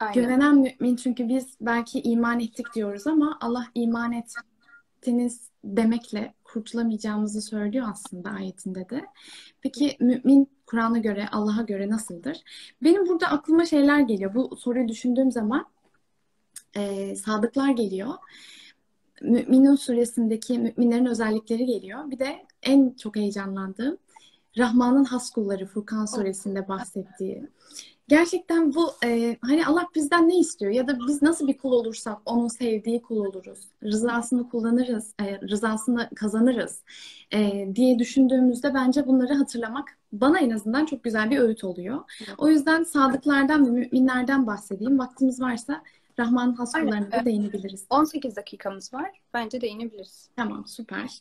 [0.00, 0.14] Aynen.
[0.14, 7.86] Güvenen mümin çünkü biz belki iman ettik diyoruz ama Allah iman ettiniz demekle kurtulamayacağımızı söylüyor
[7.90, 9.06] aslında ayetinde de.
[9.60, 12.38] Peki mümin Kur'an'a göre, Allah'a göre nasıldır?
[12.82, 14.34] Benim burada aklıma şeyler geliyor.
[14.34, 15.66] Bu soruyu düşündüğüm zaman
[16.76, 18.14] e, sadıklar geliyor.
[19.22, 22.10] Müminun suresindeki müminlerin özellikleri geliyor.
[22.10, 23.98] Bir de en çok heyecanlandığım
[24.58, 27.48] Rahman'ın has kulları Furkan suresinde bahsettiği.
[28.08, 32.18] Gerçekten bu e, hani Allah bizden ne istiyor ya da biz nasıl bir kul olursak
[32.24, 33.58] onun sevdiği kul oluruz.
[33.84, 36.82] Rızasını kullanırız, e, rızasını kazanırız
[37.32, 42.00] e, diye düşündüğümüzde bence bunları hatırlamak bana en azından çok güzel bir öğüt oluyor.
[42.38, 44.98] O yüzden sadıklardan ve müminlerden bahsedeyim.
[44.98, 45.82] Vaktimiz varsa
[46.18, 47.86] Rahman'ın has kullarına da değinebiliriz.
[47.90, 49.10] 18 dakikamız var.
[49.34, 50.28] Bence değinebiliriz.
[50.36, 51.20] Tamam, süper.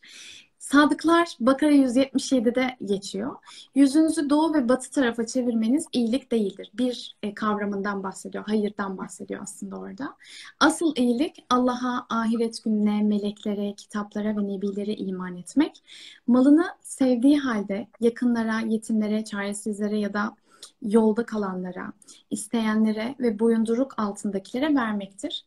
[0.60, 3.36] Sadıklar Bakara 177'de geçiyor.
[3.76, 6.72] Yüzünüzü doğu ve batı tarafa çevirmeniz iyilik değildir.
[6.74, 10.16] Bir e, kavramından bahsediyor, hayırdan bahsediyor aslında orada.
[10.60, 15.84] Asıl iyilik Allah'a, ahiret gününe, meleklere, kitaplara ve nebilere iman etmek.
[16.28, 20.36] Malını sevdiği halde yakınlara, yetimlere, çaresizlere ya da
[20.82, 21.94] yolda kalanlara,
[22.30, 25.46] isteyenlere ve boyunduruk altındakilere vermektir.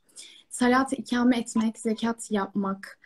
[0.51, 2.99] Salat ikame etmek, zekat yapmak,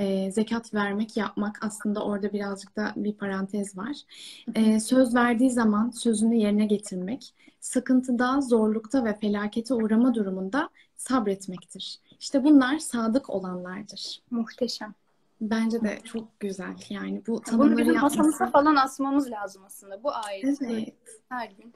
[0.00, 3.96] e, zekat vermek, yapmak aslında orada birazcık da bir parantez var.
[4.54, 11.98] E, söz verdiği zaman sözünü yerine getirmek, sıkıntıda, zorlukta ve felakete uğrama durumunda sabretmektir.
[12.20, 14.22] İşte bunlar sadık olanlardır.
[14.30, 14.94] Muhteşem.
[15.40, 16.74] Bence de çok güzel.
[16.90, 18.16] Yani bu Bunu tanımları bizim yapması.
[18.18, 20.02] masamıza falan asmamız lazım aslında.
[20.02, 20.62] Bu ayet.
[20.62, 20.94] Evet.
[21.28, 21.72] Her gün.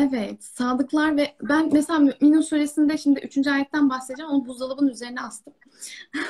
[0.00, 3.46] Evet, sadıklar ve ben mesela Mü'minun suresinde şimdi 3.
[3.46, 4.30] ayetten bahsedeceğim.
[4.32, 5.52] Onu buzdolabının üzerine astım.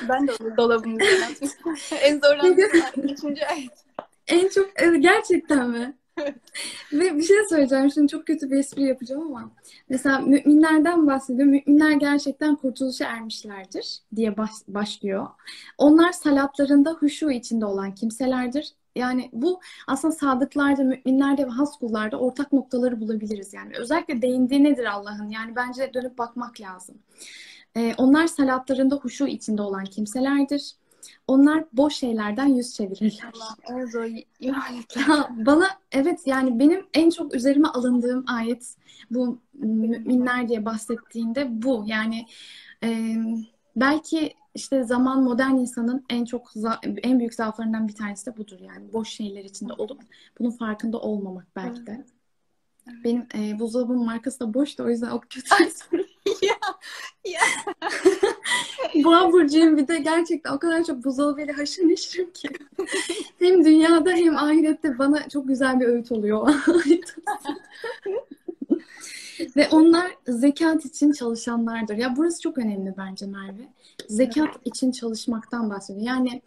[0.09, 1.75] Ben de onu dolabın üzerine atmıştım.
[2.01, 2.97] en zorlandığım ayet.
[2.97, 3.85] Üçüncü ayet.
[4.27, 5.97] En çok gerçekten mi?
[6.93, 7.91] Ve bir şey söyleyeceğim.
[7.91, 9.51] Şimdi çok kötü bir espri yapacağım ama
[9.89, 11.47] mesela müminlerden bahsediyor.
[11.47, 15.27] Müminler gerçekten kurtuluşa ermişlerdir diye baş- başlıyor.
[15.77, 18.73] Onlar salatlarında huşu içinde olan kimselerdir.
[18.95, 23.53] Yani bu aslında sadıklarda, müminlerde ve has kullarda ortak noktaları bulabiliriz.
[23.53, 25.29] Yani özellikle değindiği nedir Allah'ın?
[25.29, 26.95] Yani bence dönüp bakmak lazım.
[27.77, 30.75] Ee, onlar salatlarında huşu içinde olan kimselerdir.
[31.27, 33.31] Onlar boş şeylerden yüz çevirirler.
[33.33, 33.55] Allah
[35.45, 38.75] bana evet yani benim en çok üzerime alındığım ayet
[39.11, 41.83] bu müminler diye bahsettiğinde bu.
[41.87, 42.25] Yani
[42.83, 43.15] e,
[43.75, 46.51] belki işte zaman modern insanın en çok
[47.03, 50.01] en büyük zaaflarından bir tanesi de budur yani boş şeyler içinde olup
[50.39, 52.05] bunun farkında olmamak belki de.
[53.03, 55.55] Benim e, buzdolabımın markası da boştu o yüzden o kötü
[56.41, 56.55] ya,
[57.25, 57.41] ya.
[59.03, 62.49] Boğa burcuyum bir de gerçekten o kadar çok buzdolabıyla haşır neşirim ki.
[63.39, 66.53] hem dünyada hem ahirette bana çok güzel bir öğüt oluyor.
[69.55, 71.97] Ve onlar zekat için çalışanlardır.
[71.97, 73.69] Ya burası çok önemli bence Merve.
[74.07, 76.05] Zekat için çalışmaktan bahsediyor.
[76.05, 76.41] Yani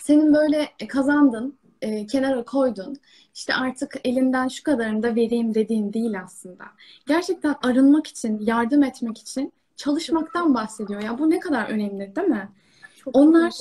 [0.00, 2.96] senin böyle kazandın, e, kenara koydun.
[3.34, 6.64] İşte artık elinden şu kadarını da vereyim dediğin değil aslında.
[7.06, 11.02] Gerçekten arınmak için, yardım etmek için çalışmaktan bahsediyor.
[11.02, 12.48] Ya bu ne kadar önemli değil mi?
[13.04, 13.52] Çok Onlar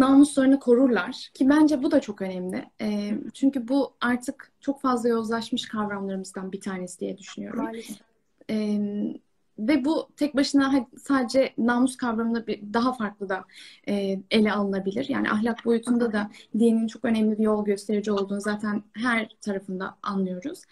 [0.00, 2.64] namuslarını korurlar ki bence bu da çok önemli.
[2.80, 7.64] E, çünkü bu artık çok fazla yozlaşmış kavramlarımızdan bir tanesi diye düşünüyorum.
[7.64, 7.96] maalesef.
[8.50, 8.78] E,
[9.58, 13.44] ve bu tek başına sadece namus kavramına bir, daha farklı da
[13.88, 15.08] e, ele alınabilir.
[15.08, 20.62] Yani ahlak boyutunda da dinin çok önemli bir yol gösterici olduğunu zaten her tarafında anlıyoruz.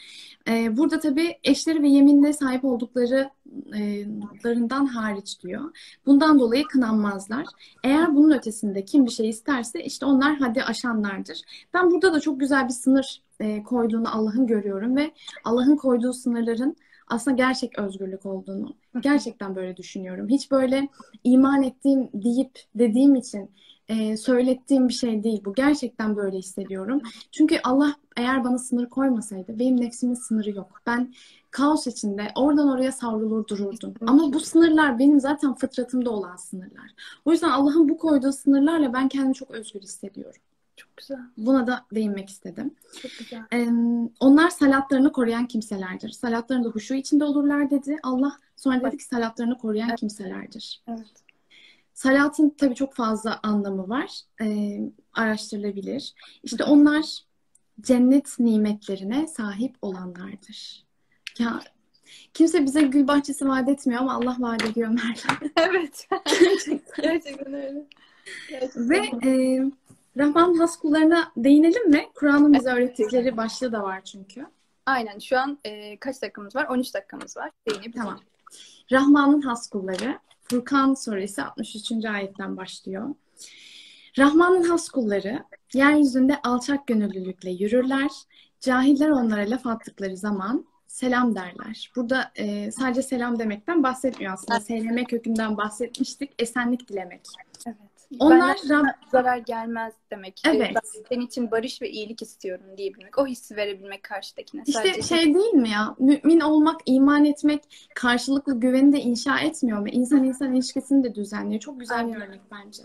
[0.49, 3.31] E, burada tabii eşleri ve yeminle sahip oldukları
[3.77, 4.07] e,
[4.45, 5.77] larından hariç diyor.
[6.07, 7.47] Bundan dolayı kınanmazlar.
[7.85, 11.43] Eğer bunun ötesinde kim bir şey isterse işte onlar haddi aşanlardır.
[11.75, 15.11] Ben burada da çok güzel bir sınır e, koyduğunu Allah'ın görüyorum ve
[15.45, 16.77] Allah'ın koyduğu sınırların
[17.09, 20.29] aslında gerçek özgürlük olduğunu gerçekten böyle düşünüyorum.
[20.29, 20.89] Hiç böyle
[21.25, 23.51] iman ettiğim deyip dediğim için
[23.89, 25.55] e, söylettiğim bir şey değil bu.
[25.55, 27.03] Gerçekten böyle hissediyorum.
[27.33, 30.83] Çünkü Allah eğer bana sınır koymasaydı benim nefsimin sınırı yok.
[30.87, 31.15] Ben
[31.55, 33.95] kaos içinde oradan oraya savrulur dururdum.
[34.07, 36.95] Ama bu sınırlar benim zaten fıtratımda olan sınırlar.
[37.25, 40.41] O yüzden Allah'ın bu koyduğu sınırlarla ben kendimi çok özgür hissediyorum.
[40.77, 41.19] Çok güzel.
[41.37, 42.75] Buna da değinmek istedim.
[43.03, 43.43] Çok güzel.
[43.53, 43.69] Ee,
[44.21, 46.11] onlar salatlarını koruyan kimselerdir.
[46.11, 48.39] Salatlarında huşu içinde olurlar dedi Allah.
[48.57, 50.83] Sonra dedi ki salatlarını koruyan kimselerdir.
[50.89, 51.25] Evet.
[51.93, 54.21] Salatın tabii çok fazla anlamı var.
[54.43, 54.81] Ee,
[55.13, 56.15] araştırılabilir.
[56.43, 57.05] İşte onlar
[57.81, 60.84] cennet nimetlerine sahip olanlardır.
[61.39, 61.61] Ya
[62.35, 65.51] kimse bize gül bahçesi vaat etmiyor ama Allah vaat ediyor Merve.
[65.57, 66.09] Evet.
[66.41, 67.03] Gerçekten.
[67.03, 67.87] Gerçekten öyle.
[68.51, 68.91] Gerçekten.
[68.91, 69.61] Ve e,
[70.19, 72.07] Rahman has kullarına değinelim mi?
[72.15, 74.47] Kur'an'ın bize öğrettikleri başlığı da var çünkü.
[74.87, 76.67] Aynen şu an e, kaç dakikamız var?
[76.69, 77.51] 13 dakikamız var.
[77.69, 77.95] Değinebiliriz.
[77.97, 78.21] Tamam.
[78.93, 80.19] Rahman'ın has kulları.
[80.43, 82.05] Furkan suresi 63.
[82.05, 83.15] ayetten başlıyor.
[84.19, 88.11] Rahman'ın has kulları yeryüzünde alçak gönüllülükle yürürler.
[88.61, 91.93] Cahiller onlara laf attıkları zaman selam derler.
[91.97, 94.61] Burada e, sadece selam demekten bahsetmiyor aslında.
[94.61, 96.31] Seyleme kökünden bahsetmiştik.
[96.39, 97.21] Esenlik dilemek.
[97.67, 97.77] Evet.
[98.19, 100.43] Onlar Rab- zarar gelmez demek.
[100.47, 100.71] Evet.
[100.75, 103.19] Ben senin için barış ve iyilik istiyorum diyebilmek.
[103.19, 104.63] O hissi verebilmek karşıdakine.
[104.67, 105.95] İşte Sadece şey değil mi ya?
[105.99, 109.89] Mümin olmak, iman etmek karşılıklı güveni de inşa etmiyor mu?
[109.89, 111.61] İnsan insan ilişkisini de düzenliyor.
[111.61, 112.83] Çok güzel bir örnek bence.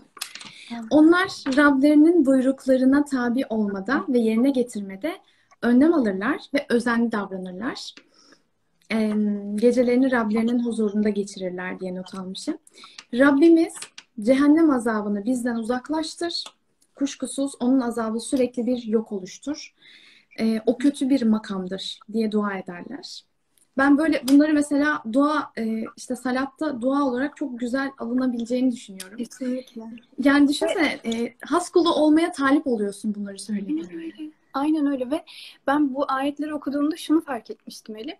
[0.72, 0.84] Evet.
[0.90, 5.18] Onlar Rablerinin buyruklarına tabi olmada ve yerine getirmede
[5.62, 7.94] önlem alırlar ve özenli davranırlar.
[8.92, 9.12] Ee,
[9.54, 12.58] gecelerini Rablerinin huzurunda geçirirler diye not almışım.
[13.14, 13.74] Rabbimiz
[14.20, 16.44] cehennem azabını bizden uzaklaştır.
[16.94, 19.74] Kuşkusuz onun azabı sürekli bir yok oluştur.
[20.40, 23.24] Ee, o kötü bir makamdır diye dua ederler.
[23.78, 29.18] Ben böyle bunları mesela dua e, işte salatta dua olarak çok güzel alınabileceğini düşünüyorum.
[29.18, 29.82] Kesinlikle.
[30.24, 34.32] Yani düşünsene e, has kulu olmaya talip oluyorsun bunları söylemek.
[34.54, 35.10] Aynen öyle.
[35.10, 35.24] Ve
[35.66, 38.18] ben bu ayetleri okuduğumda şunu fark etmiştim Elif.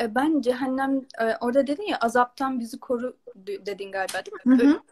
[0.00, 4.64] E, Ben cehennem e, orada dedin ya azaptan bizi koru dedin galiba değil mi?
[4.64, 4.82] Hı hı.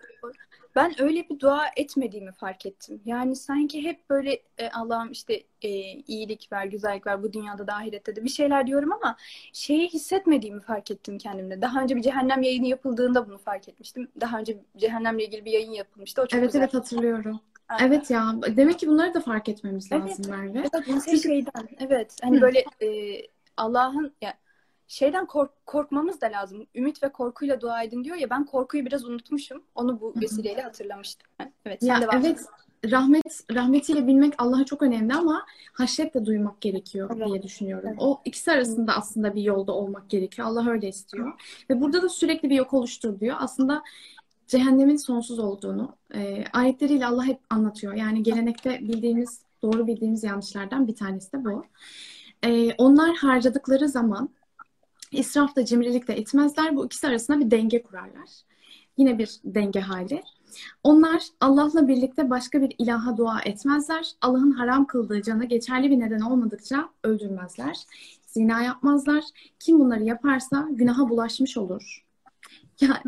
[0.77, 3.03] ben öyle bir dua etmediğimi fark ettim.
[3.05, 7.75] Yani sanki hep böyle e, Allah'ım işte e, iyilik ver, güzellik ver bu dünyada da
[7.75, 9.17] ahirette de bir şeyler diyorum ama
[9.53, 11.63] şeyi hissetmediğimi fark ettim kendimde.
[11.63, 14.09] Daha önce bir cehennem yayını yapıldığında bunu fark etmiştim.
[14.21, 16.23] Daha önce cehennemle ilgili bir yayın yapılmıştı.
[16.23, 16.61] O çok Evet güzel.
[16.61, 17.41] evet hatırlıyorum.
[17.81, 20.11] Evet ya demek ki bunları da fark etmemiz Evet.
[20.11, 20.59] lazım Merve.
[20.59, 20.71] Evet,
[21.05, 22.17] Çünkü- şeyden, evet.
[22.23, 22.41] Hani Hı.
[22.41, 22.89] böyle e,
[23.57, 24.35] Allah'ın ya
[24.89, 26.67] şeyden kork- korkmamız da lazım.
[26.75, 29.63] Ümit ve korkuyla dua edin diyor ya ben korkuyu biraz unutmuşum.
[29.75, 31.29] Onu bu vesileyle hatırlamıştım.
[31.67, 32.45] Evet, sen Ya de evet
[32.93, 37.29] rahmet rahmetiyle bilmek Allah'a çok önemli ama haşyet de duymak gerekiyor Evet.
[37.29, 37.89] diye düşünüyorum.
[37.89, 37.99] Evet.
[38.01, 40.49] O ikisi arasında aslında bir yolda olmak gerekiyor.
[40.49, 41.33] Allah öyle istiyor.
[41.71, 43.37] Ve burada da sürekli bir yok oluştur diyor.
[43.41, 43.83] Aslında
[44.47, 47.95] cehennemin sonsuz olduğunu e, ayetleriyle Allah hep anlatıyor.
[47.95, 51.65] Yani gelenekte bildiğimiz, doğru bildiğimiz yanlışlardan bir tanesi de bu.
[52.45, 54.31] E, onlar harcadıkları zaman
[55.13, 56.77] israf da cimrilik de etmezler.
[56.77, 58.29] Bu ikisi arasında bir denge kurarlar.
[58.97, 60.23] Yine bir denge hali.
[60.83, 64.13] Onlar Allah'la birlikte başka bir ilaha dua etmezler.
[64.21, 67.77] Allah'ın haram kıldığı cana geçerli bir neden olmadıkça öldürmezler.
[68.27, 69.25] Zina yapmazlar.
[69.59, 72.07] Kim bunları yaparsa günaha bulaşmış olur.
[72.81, 73.03] Ya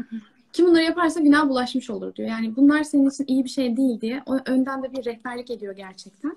[0.59, 2.29] kim bunları yaparsa günaha bulaşmış olur diyor.
[2.29, 5.77] Yani bunlar senin için iyi bir şey değil diye o önden de bir rehberlik ediyor
[5.77, 6.37] gerçekten.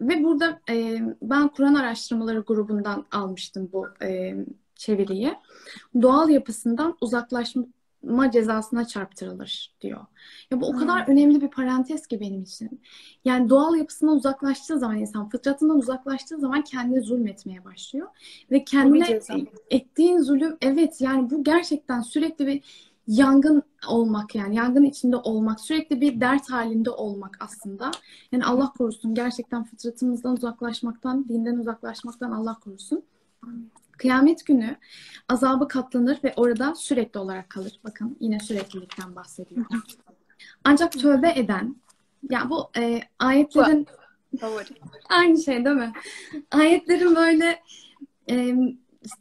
[0.00, 4.34] Ve burada e, ben Kur'an araştırmaları grubundan almıştım bu e,
[4.74, 5.34] çeviriyi.
[6.02, 10.00] Doğal yapısından uzaklaşma cezasına çarptırılır diyor.
[10.50, 12.80] Ya bu o kadar önemli bir parantez ki benim için.
[13.24, 18.08] Yani doğal yapısından uzaklaştığı zaman insan fıtratından uzaklaştığı zaman kendine zulmetmeye başlıyor
[18.50, 19.34] ve kendine ceza.
[19.70, 26.00] ettiğin zulüm evet yani bu gerçekten sürekli bir yangın olmak yani yangın içinde olmak sürekli
[26.00, 27.90] bir dert halinde olmak aslında.
[28.32, 33.02] Yani Allah korusun gerçekten fıtratımızdan uzaklaşmaktan, dinden uzaklaşmaktan Allah korusun.
[33.92, 34.76] Kıyamet günü
[35.28, 37.80] azabı katlanır ve orada sürekli olarak kalır.
[37.84, 39.66] Bakın yine süreklilikten bahsediyor.
[40.64, 41.76] Ancak tövbe eden,
[42.30, 43.86] ya bu e, ayetlerin
[44.40, 44.68] favori.
[45.08, 45.92] aynı şey değil mi?
[46.50, 47.62] Ayetlerin böyle
[48.30, 48.54] e,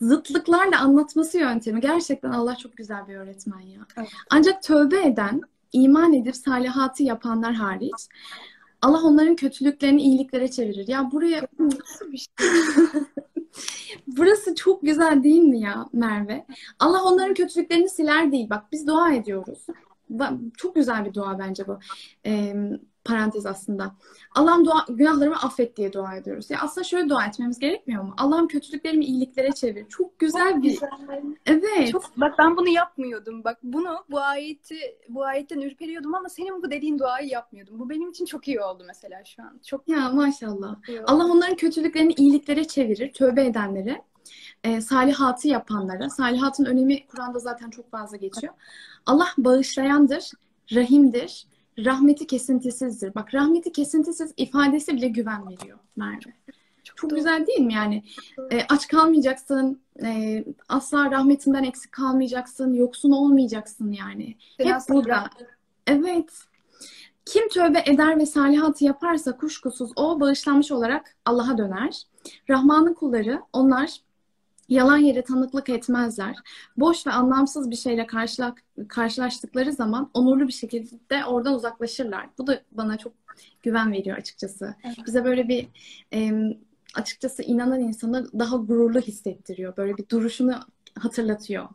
[0.02, 3.80] zıtlıklarla anlatması yöntemi gerçekten Allah çok güzel bir öğretmen ya.
[3.98, 4.10] Evet.
[4.30, 5.42] Ancak tövbe eden,
[5.74, 8.10] iman edip salihatı yapanlar hariç
[8.82, 10.88] Allah onların kötülüklerini iyiliklere çevirir.
[10.88, 12.28] Ya buraya Nasıl bir şey?
[14.08, 16.46] Burası çok güzel değil mi ya Merve?
[16.80, 18.50] Allah onların kötülüklerini siler değil.
[18.50, 19.66] Bak biz dua ediyoruz.
[20.58, 21.80] Çok güzel bir dua bence bu.
[22.26, 22.56] Ee,
[23.04, 23.96] parantez aslında.
[24.36, 26.50] Allah'ım dua, günahlarımı affet diye dua ediyoruz.
[26.50, 28.14] Ya aslında şöyle dua etmemiz gerekmiyor mu?
[28.18, 29.90] Allah'ım kötülüklerimi iyiliklere çevir.
[29.90, 30.72] Çok güzel bir.
[30.72, 30.90] Güzel.
[31.46, 31.92] Evet.
[31.92, 33.44] Çok, bak ben bunu yapmıyordum.
[33.44, 34.78] Bak bunu bu ayeti
[35.10, 37.80] bu ayetten ürperiyordum ama senin bu dediğin duayı yapmıyordum.
[37.80, 39.60] Bu benim için çok iyi oldu mesela şu an.
[39.66, 40.76] Çok Ya maşallah.
[41.08, 43.14] Allah onların kötülüklerini iyiliklere çevirir.
[43.14, 44.02] Tövbe edenlere,
[44.64, 46.10] e, salihatı yapanlara.
[46.10, 48.54] Salihatın önemi Kur'an'da zaten çok fazla geçiyor.
[49.06, 50.32] Allah bağışlayandır,
[50.76, 51.48] rahimdir,
[51.86, 53.16] rahmeti kesintisizdir.
[53.16, 56.34] Bak rahmeti kesintisiz ifadesi bile güven veriyor Merve.
[56.84, 57.16] Çok doğru.
[57.18, 58.04] güzel değil mi yani?
[58.52, 64.36] E, aç kalmayacaksın, e, asla rahmetinden eksik kalmayacaksın, yoksun olmayacaksın yani.
[64.58, 65.10] Seni Hep burada.
[65.10, 65.58] bırak-
[65.88, 66.30] Evet.
[67.26, 72.04] Kim tövbe eder ve salihatı yaparsa kuşkusuz o bağışlanmış olarak Allah'a döner.
[72.50, 73.92] Rahman'ın kulları onlar
[74.70, 76.36] yalan yere tanıklık etmezler.
[76.78, 78.56] Boş ve anlamsız bir şeyle karşıla-
[78.88, 82.30] karşılaştıkları zaman onurlu bir şekilde oradan uzaklaşırlar.
[82.38, 83.14] Bu da bana çok
[83.64, 84.76] güven veriyor açıkçası.
[84.84, 84.98] Evet.
[85.08, 85.68] Bize böyle bir
[86.12, 86.58] em,
[86.96, 89.78] açıkçası inanan insanı daha gururlu hissettiriyor.
[89.78, 90.60] Böyle bir duruşunu
[91.00, 91.68] hatırlatıyor.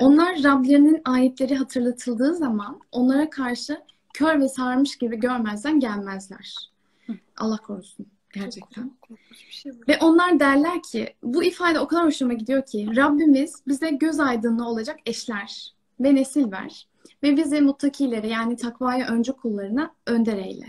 [0.00, 3.80] Onlar Rablerinin ayetleri hatırlatıldığı zaman onlara karşı
[4.14, 6.70] kör ve sarmış gibi görmezden gelmezler.
[7.06, 7.12] Hı.
[7.36, 8.90] Allah korusun gerçekten.
[9.00, 9.76] Korkunç bir şey bu.
[9.88, 14.68] Ve onlar derler ki bu ifade o kadar hoşuma gidiyor ki Rabbimiz bize göz aydınlığı
[14.68, 16.88] olacak eşler ve nesil ver.
[17.22, 20.66] Ve bizi muttakilere yani takvaya öncü kullarına önder eyle.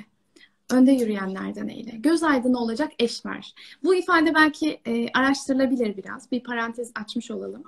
[0.73, 1.91] Önde yürüyenlerden eyle.
[1.91, 3.55] Göz aydınlığı olacak eş ver.
[3.83, 6.31] Bu ifade belki e, araştırılabilir biraz.
[6.31, 7.63] Bir parantez açmış olalım.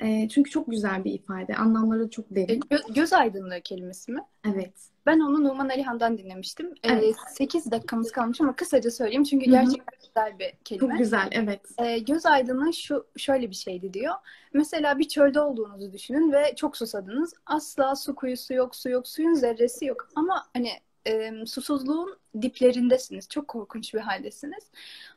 [0.00, 1.54] E, çünkü çok güzel bir ifade.
[1.56, 2.60] Anlamları çok E, derin.
[2.60, 4.20] gö- göz aydınlığı kelimesi mi?
[4.54, 4.72] Evet.
[5.06, 6.74] Ben onu Numan Alihan'dan dinlemiştim.
[6.82, 7.14] Evet.
[7.34, 10.88] 8 dakikamız kalmış ama kısaca söyleyeyim çünkü gerçekten güzel bir kelime.
[10.88, 11.28] Çok güzel.
[11.32, 11.60] Evet.
[11.78, 14.14] E, göz aydınlığı şu şöyle bir şeydi diyor.
[14.52, 17.32] Mesela bir çölde olduğunuzu düşünün ve çok susadınız.
[17.46, 20.08] Asla su kuyusu yok, su yok, suyun zerresi yok.
[20.14, 20.70] Ama hani
[21.06, 23.28] e, susuzluğun diplerindesiniz.
[23.28, 24.64] Çok korkunç bir haldesiniz.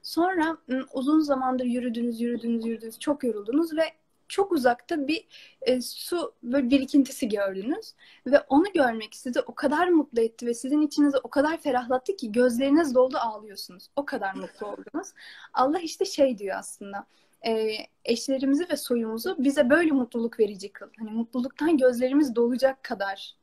[0.03, 0.57] Sonra
[0.93, 3.83] uzun zamandır yürüdünüz, yürüdünüz, yürüdünüz, çok yoruldunuz ve
[4.27, 5.27] çok uzakta bir
[5.61, 7.93] e, su böyle birikintisi gördünüz
[8.27, 12.31] ve onu görmek sizi o kadar mutlu etti ve sizin içinizi o kadar ferahlattı ki
[12.31, 13.89] gözleriniz doldu ağlıyorsunuz.
[13.95, 15.07] O kadar mutlu oldunuz.
[15.53, 17.05] Allah işte şey diyor aslında.
[17.45, 17.69] e,
[18.05, 20.87] eşlerimizi ve soyumuzu bize böyle mutluluk verici kıl.
[20.99, 23.35] Hani mutluluktan gözlerimiz dolacak kadar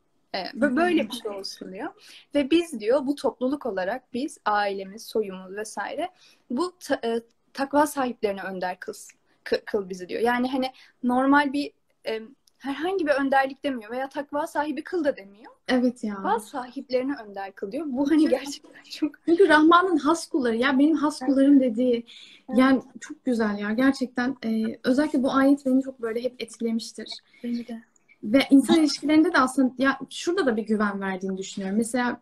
[0.55, 1.91] böyle bir şey olsun diyor.
[2.35, 6.11] Ve biz diyor bu topluluk olarak biz ailemiz, soyumuz vesaire
[6.51, 7.20] bu ta, e,
[7.53, 8.95] takva sahiplerine önder kıl,
[9.45, 10.20] kıl bizi diyor.
[10.20, 10.72] Yani hani
[11.03, 11.72] normal bir
[12.07, 12.22] e,
[12.59, 15.53] herhangi bir önderlik demiyor veya takva sahibi kıl da demiyor.
[15.68, 16.14] Evet ya.
[16.14, 17.87] Takva sahiplerini önder kılıyor.
[17.89, 19.14] Bu hani gerçekten çok...
[19.24, 22.07] Çünkü Rahman'ın has kulları ya benim has kullarım dediği
[22.57, 27.09] yani çok güzel ya gerçekten e, özellikle bu ayet beni çok böyle hep etkilemiştir.
[27.45, 27.83] Beni de.
[28.23, 31.79] Ve insan ilişkilerinde de aslında ya şurada da bir güven verdiğini düşünüyorum.
[31.79, 32.21] Mesela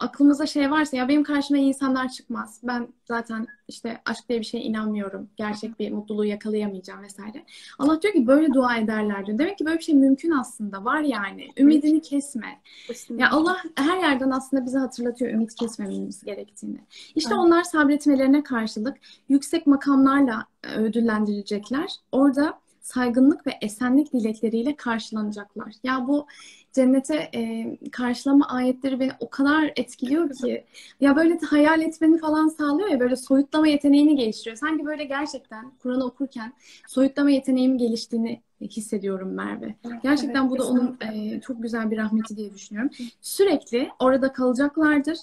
[0.00, 2.60] aklımızda şey varsa ya benim karşıma iyi insanlar çıkmaz.
[2.62, 5.28] Ben zaten işte aşk diye bir şeye inanmıyorum.
[5.36, 7.44] Gerçek bir mutluluğu yakalayamayacağım vesaire.
[7.78, 9.38] Allah diyor ki böyle dua ederler diyor.
[9.38, 10.84] Demek ki böyle bir şey mümkün aslında.
[10.84, 11.48] Var yani.
[11.58, 12.60] Ümidini kesme.
[12.86, 13.24] Kesinlikle.
[13.24, 16.80] Ya Allah her yerden aslında bize hatırlatıyor ümit kesmememiz gerektiğini.
[17.14, 17.44] İşte evet.
[17.44, 18.96] onlar sabretmelerine karşılık
[19.28, 21.90] yüksek makamlarla ödüllendirilecekler.
[22.12, 25.72] Orada saygınlık ve esenlik dilekleriyle karşılanacaklar.
[25.82, 26.26] Ya bu
[26.72, 30.64] cennete e, karşılama ayetleri beni o kadar etkiliyor ki
[31.00, 34.56] ya böyle hayal etmeni falan sağlıyor ya böyle soyutlama yeteneğini geliştiriyor.
[34.56, 36.52] Sanki böyle gerçekten Kur'an'ı okurken
[36.88, 39.74] soyutlama yeteneğim geliştiğini hissediyorum Merve.
[40.02, 42.90] Gerçekten evet, bu da onun e, çok güzel bir rahmeti diye düşünüyorum.
[43.20, 45.18] Sürekli orada kalacaklardır.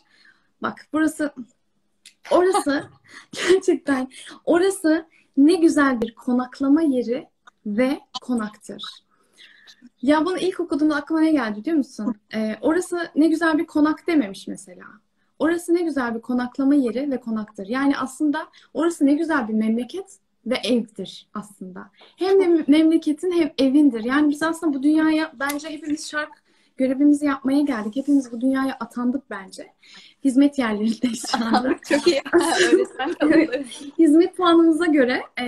[0.62, 1.34] Bak burası
[2.32, 2.84] orası
[3.32, 4.08] gerçekten
[4.46, 5.06] orası
[5.38, 7.33] ne güzel bir konaklama yeri
[7.66, 8.84] ve konaktır.
[10.02, 12.16] Ya bunu ilk okuduğumda aklıma ne geldi biliyor musun?
[12.36, 14.86] Ee, orası ne güzel bir konak dememiş mesela.
[15.40, 17.68] Orası ne güzel bir konaklama yeri ve konaktır.
[17.68, 21.90] Yani aslında orası ne güzel bir memleket ve evdir aslında.
[22.18, 24.04] Hem de memleketin hem evindir.
[24.04, 26.43] Yani biz aslında bu dünyaya bence hepimiz şark
[26.78, 27.96] görevimizi yapmaya geldik.
[27.96, 29.74] Hepimiz bu dünyaya atandık bence.
[30.24, 31.76] Hizmet yerlerindeyiz şu anda.
[31.90, 32.22] Çok iyi.
[34.00, 35.46] Hizmet puanımıza göre e,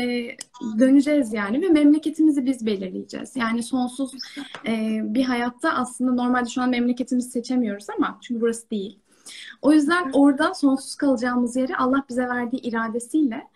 [0.79, 3.35] döneceğiz yani ve memleketimizi biz belirleyeceğiz.
[3.35, 4.11] Yani sonsuz
[4.67, 8.99] e, bir hayatta aslında normalde şu an memleketimizi seçemiyoruz ama çünkü burası değil.
[9.61, 13.47] O yüzden orada sonsuz kalacağımız yeri Allah bize verdiği iradesiyle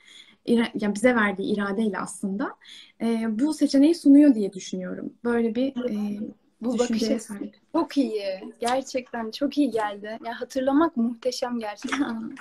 [0.55, 2.55] yani bize verdiği iradeyle aslında
[3.01, 5.13] e, bu seçeneği sunuyor diye düşünüyorum.
[5.23, 6.19] Böyle bir e,
[6.61, 7.33] bu bakış açısı
[7.73, 8.53] çok iyi.
[8.59, 10.17] Gerçekten çok iyi geldi.
[10.25, 12.35] Ya hatırlamak muhteşem gerçekten.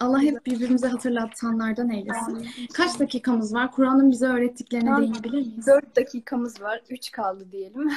[0.00, 2.48] Allah hep birbirimize hatırlatanlardan eylesin.
[2.74, 3.72] Kaç dakikamız var?
[3.72, 5.66] Kur'an'ın bize öğrettiklerine değinebilir miyiz?
[5.66, 6.82] Dört dakikamız var.
[6.90, 7.90] Üç kaldı diyelim.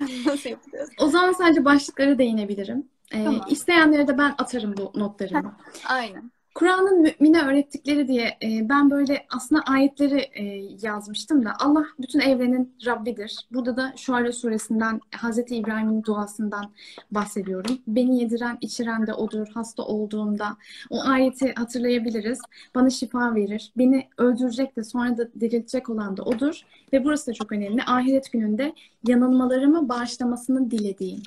[0.26, 0.90] Nasıl yapacağız?
[1.00, 2.88] O zaman sadece başlıklara değinebilirim.
[3.12, 3.46] Ee, tamam.
[3.48, 5.56] İsteyenlere de ben atarım bu notlarımı.
[5.86, 6.30] Aynen.
[6.54, 10.44] Kur'an'ın mümine öğrettikleri diye e, ben böyle aslında ayetleri e,
[10.82, 13.36] yazmıştım da Allah bütün evrenin Rabbidir.
[13.52, 16.72] Burada da Şuara suresinden Hazreti İbrahim'in duasından
[17.10, 17.78] bahsediyorum.
[17.86, 19.46] Beni yediren, içiren de odur.
[19.54, 20.56] Hasta olduğumda
[20.90, 22.40] o ayeti hatırlayabiliriz.
[22.74, 23.72] Bana şifa verir.
[23.78, 26.60] Beni öldürecek de sonra da diriltecek olan da odur.
[26.92, 27.82] Ve burası da çok önemli.
[27.82, 28.72] Ahiret gününde
[29.08, 31.22] yanılmalarımı bağışlamasını dilediğim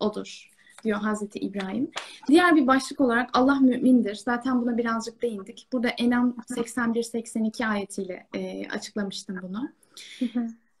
[0.00, 0.50] odur
[0.84, 1.90] diyor Hazreti İbrahim.
[2.28, 4.14] Diğer bir başlık olarak Allah mümindir.
[4.14, 5.66] Zaten buna birazcık değindik.
[5.72, 9.68] Burada Enam 81-82 ayetiyle e, açıklamıştım bunu.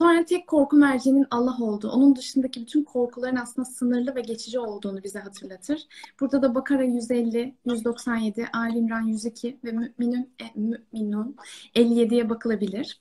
[0.00, 5.02] Sonra tek korku merceğinin Allah olduğu, onun dışındaki bütün korkuların aslında sınırlı ve geçici olduğunu
[5.02, 5.86] bize hatırlatır.
[6.20, 11.36] Burada da Bakara 150, 197, Ali İmran 102 ve Müminun, e, Müminun
[11.74, 13.00] 57'ye bakılabilir.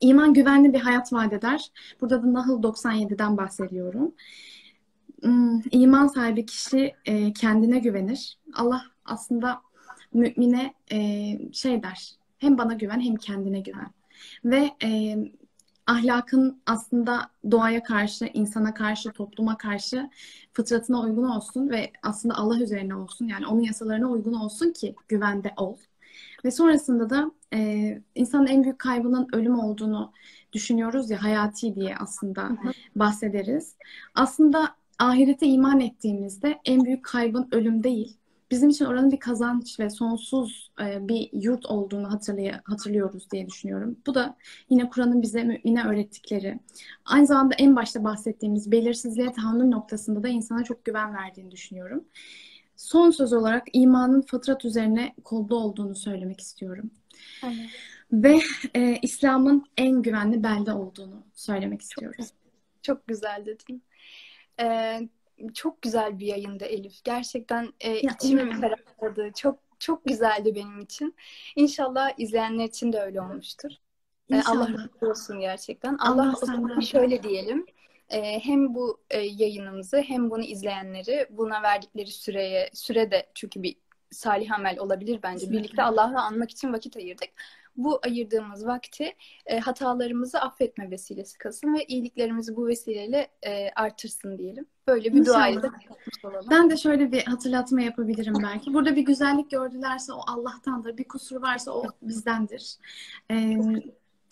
[0.00, 1.70] İman güvenli bir hayat vaat eder.
[2.00, 4.14] Burada da Nahl 97'den bahsediyorum.
[5.22, 8.38] Hmm, iman sahibi kişi e, kendine güvenir.
[8.54, 9.62] Allah aslında
[10.12, 10.98] mümine e,
[11.52, 12.12] şey der.
[12.38, 13.90] Hem bana güven hem kendine güven.
[14.44, 15.16] Ve e,
[15.86, 20.10] ahlakın aslında doğaya karşı, insana karşı, topluma karşı
[20.52, 23.26] fıtratına uygun olsun ve aslında Allah üzerine olsun.
[23.26, 25.76] Yani onun yasalarına uygun olsun ki güvende ol.
[26.44, 30.12] Ve sonrasında da e, insanın en büyük kaybının ölüm olduğunu
[30.52, 32.72] düşünüyoruz ya hayati diye aslında hı hı.
[32.96, 33.74] bahsederiz.
[34.14, 38.16] Aslında ahirete iman ettiğimizde en büyük kaybın ölüm değil.
[38.50, 42.10] Bizim için oranın bir kazanç ve sonsuz e, bir yurt olduğunu
[42.64, 43.96] hatırlıyoruz diye düşünüyorum.
[44.06, 44.36] Bu da
[44.70, 46.60] yine Kur'an'ın bize mümine öğrettikleri.
[47.04, 52.04] Aynı zamanda en başta bahsettiğimiz belirsizliğe tahammül noktasında da insana çok güven verdiğini düşünüyorum.
[52.76, 56.90] Son söz olarak imanın fıtrat üzerine kolda olduğunu söylemek istiyorum.
[57.44, 57.70] Evet.
[58.12, 58.38] Ve
[58.74, 62.16] e, İslam'ın en güvenli belde olduğunu söylemek istiyoruz.
[62.26, 62.36] Çok,
[62.82, 63.82] çok güzel dedin.
[64.60, 65.08] Ee,
[65.54, 67.04] çok güzel bir yayındı Elif.
[67.04, 69.32] Gerçekten e, içimi ferahladı.
[69.36, 71.14] Çok çok güzeldi benim için.
[71.56, 73.70] İnşallah izleyenler için de öyle olmuştur.
[74.32, 75.96] Ee, Allah razı olsun gerçekten.
[75.98, 77.66] Allah, Allah o zaman şöyle diyelim.
[78.10, 83.76] E, hem bu e, yayınımızı hem bunu izleyenleri buna verdikleri süreye süre de çünkü bir
[84.10, 85.50] salih amel olabilir bence.
[85.50, 87.28] Birlikte Allah'ı anmak için vakit ayırdık.
[87.78, 89.14] Bu ayırdığımız vakti
[89.46, 94.66] e, hatalarımızı affetme vesilesi kılsın ve iyiliklerimizi bu vesileyle e, artırsın diyelim.
[94.88, 96.46] Böyle bir kapatmış olalım.
[96.50, 98.74] Ben de şöyle bir hatırlatma yapabilirim belki.
[98.74, 100.96] Burada bir güzellik gördülerse o Allah'tandır.
[100.96, 102.76] Bir kusur varsa o bizdendir.
[103.30, 103.56] Ee,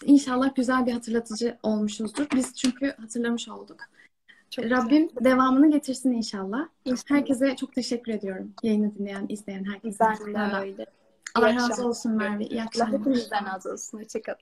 [0.05, 2.27] inşallah güzel bir hatırlatıcı olmuşuzdur.
[2.35, 3.77] Biz çünkü hatırlamış olduk.
[4.51, 4.79] Çok güzel.
[4.79, 6.69] Rabbim devamını getirsin inşallah.
[6.85, 7.11] İnşallah.
[7.11, 8.53] Herkese çok teşekkür ediyorum.
[8.63, 10.05] Yayını dinleyen, izleyen herkese.
[10.35, 10.87] Ben de öyle.
[11.35, 12.45] Allah razı olsun Merve.
[12.47, 13.01] İyi Allah akşamlar.
[13.01, 13.99] hepinizden razı olsun.
[13.99, 14.39] Hoşçakalın.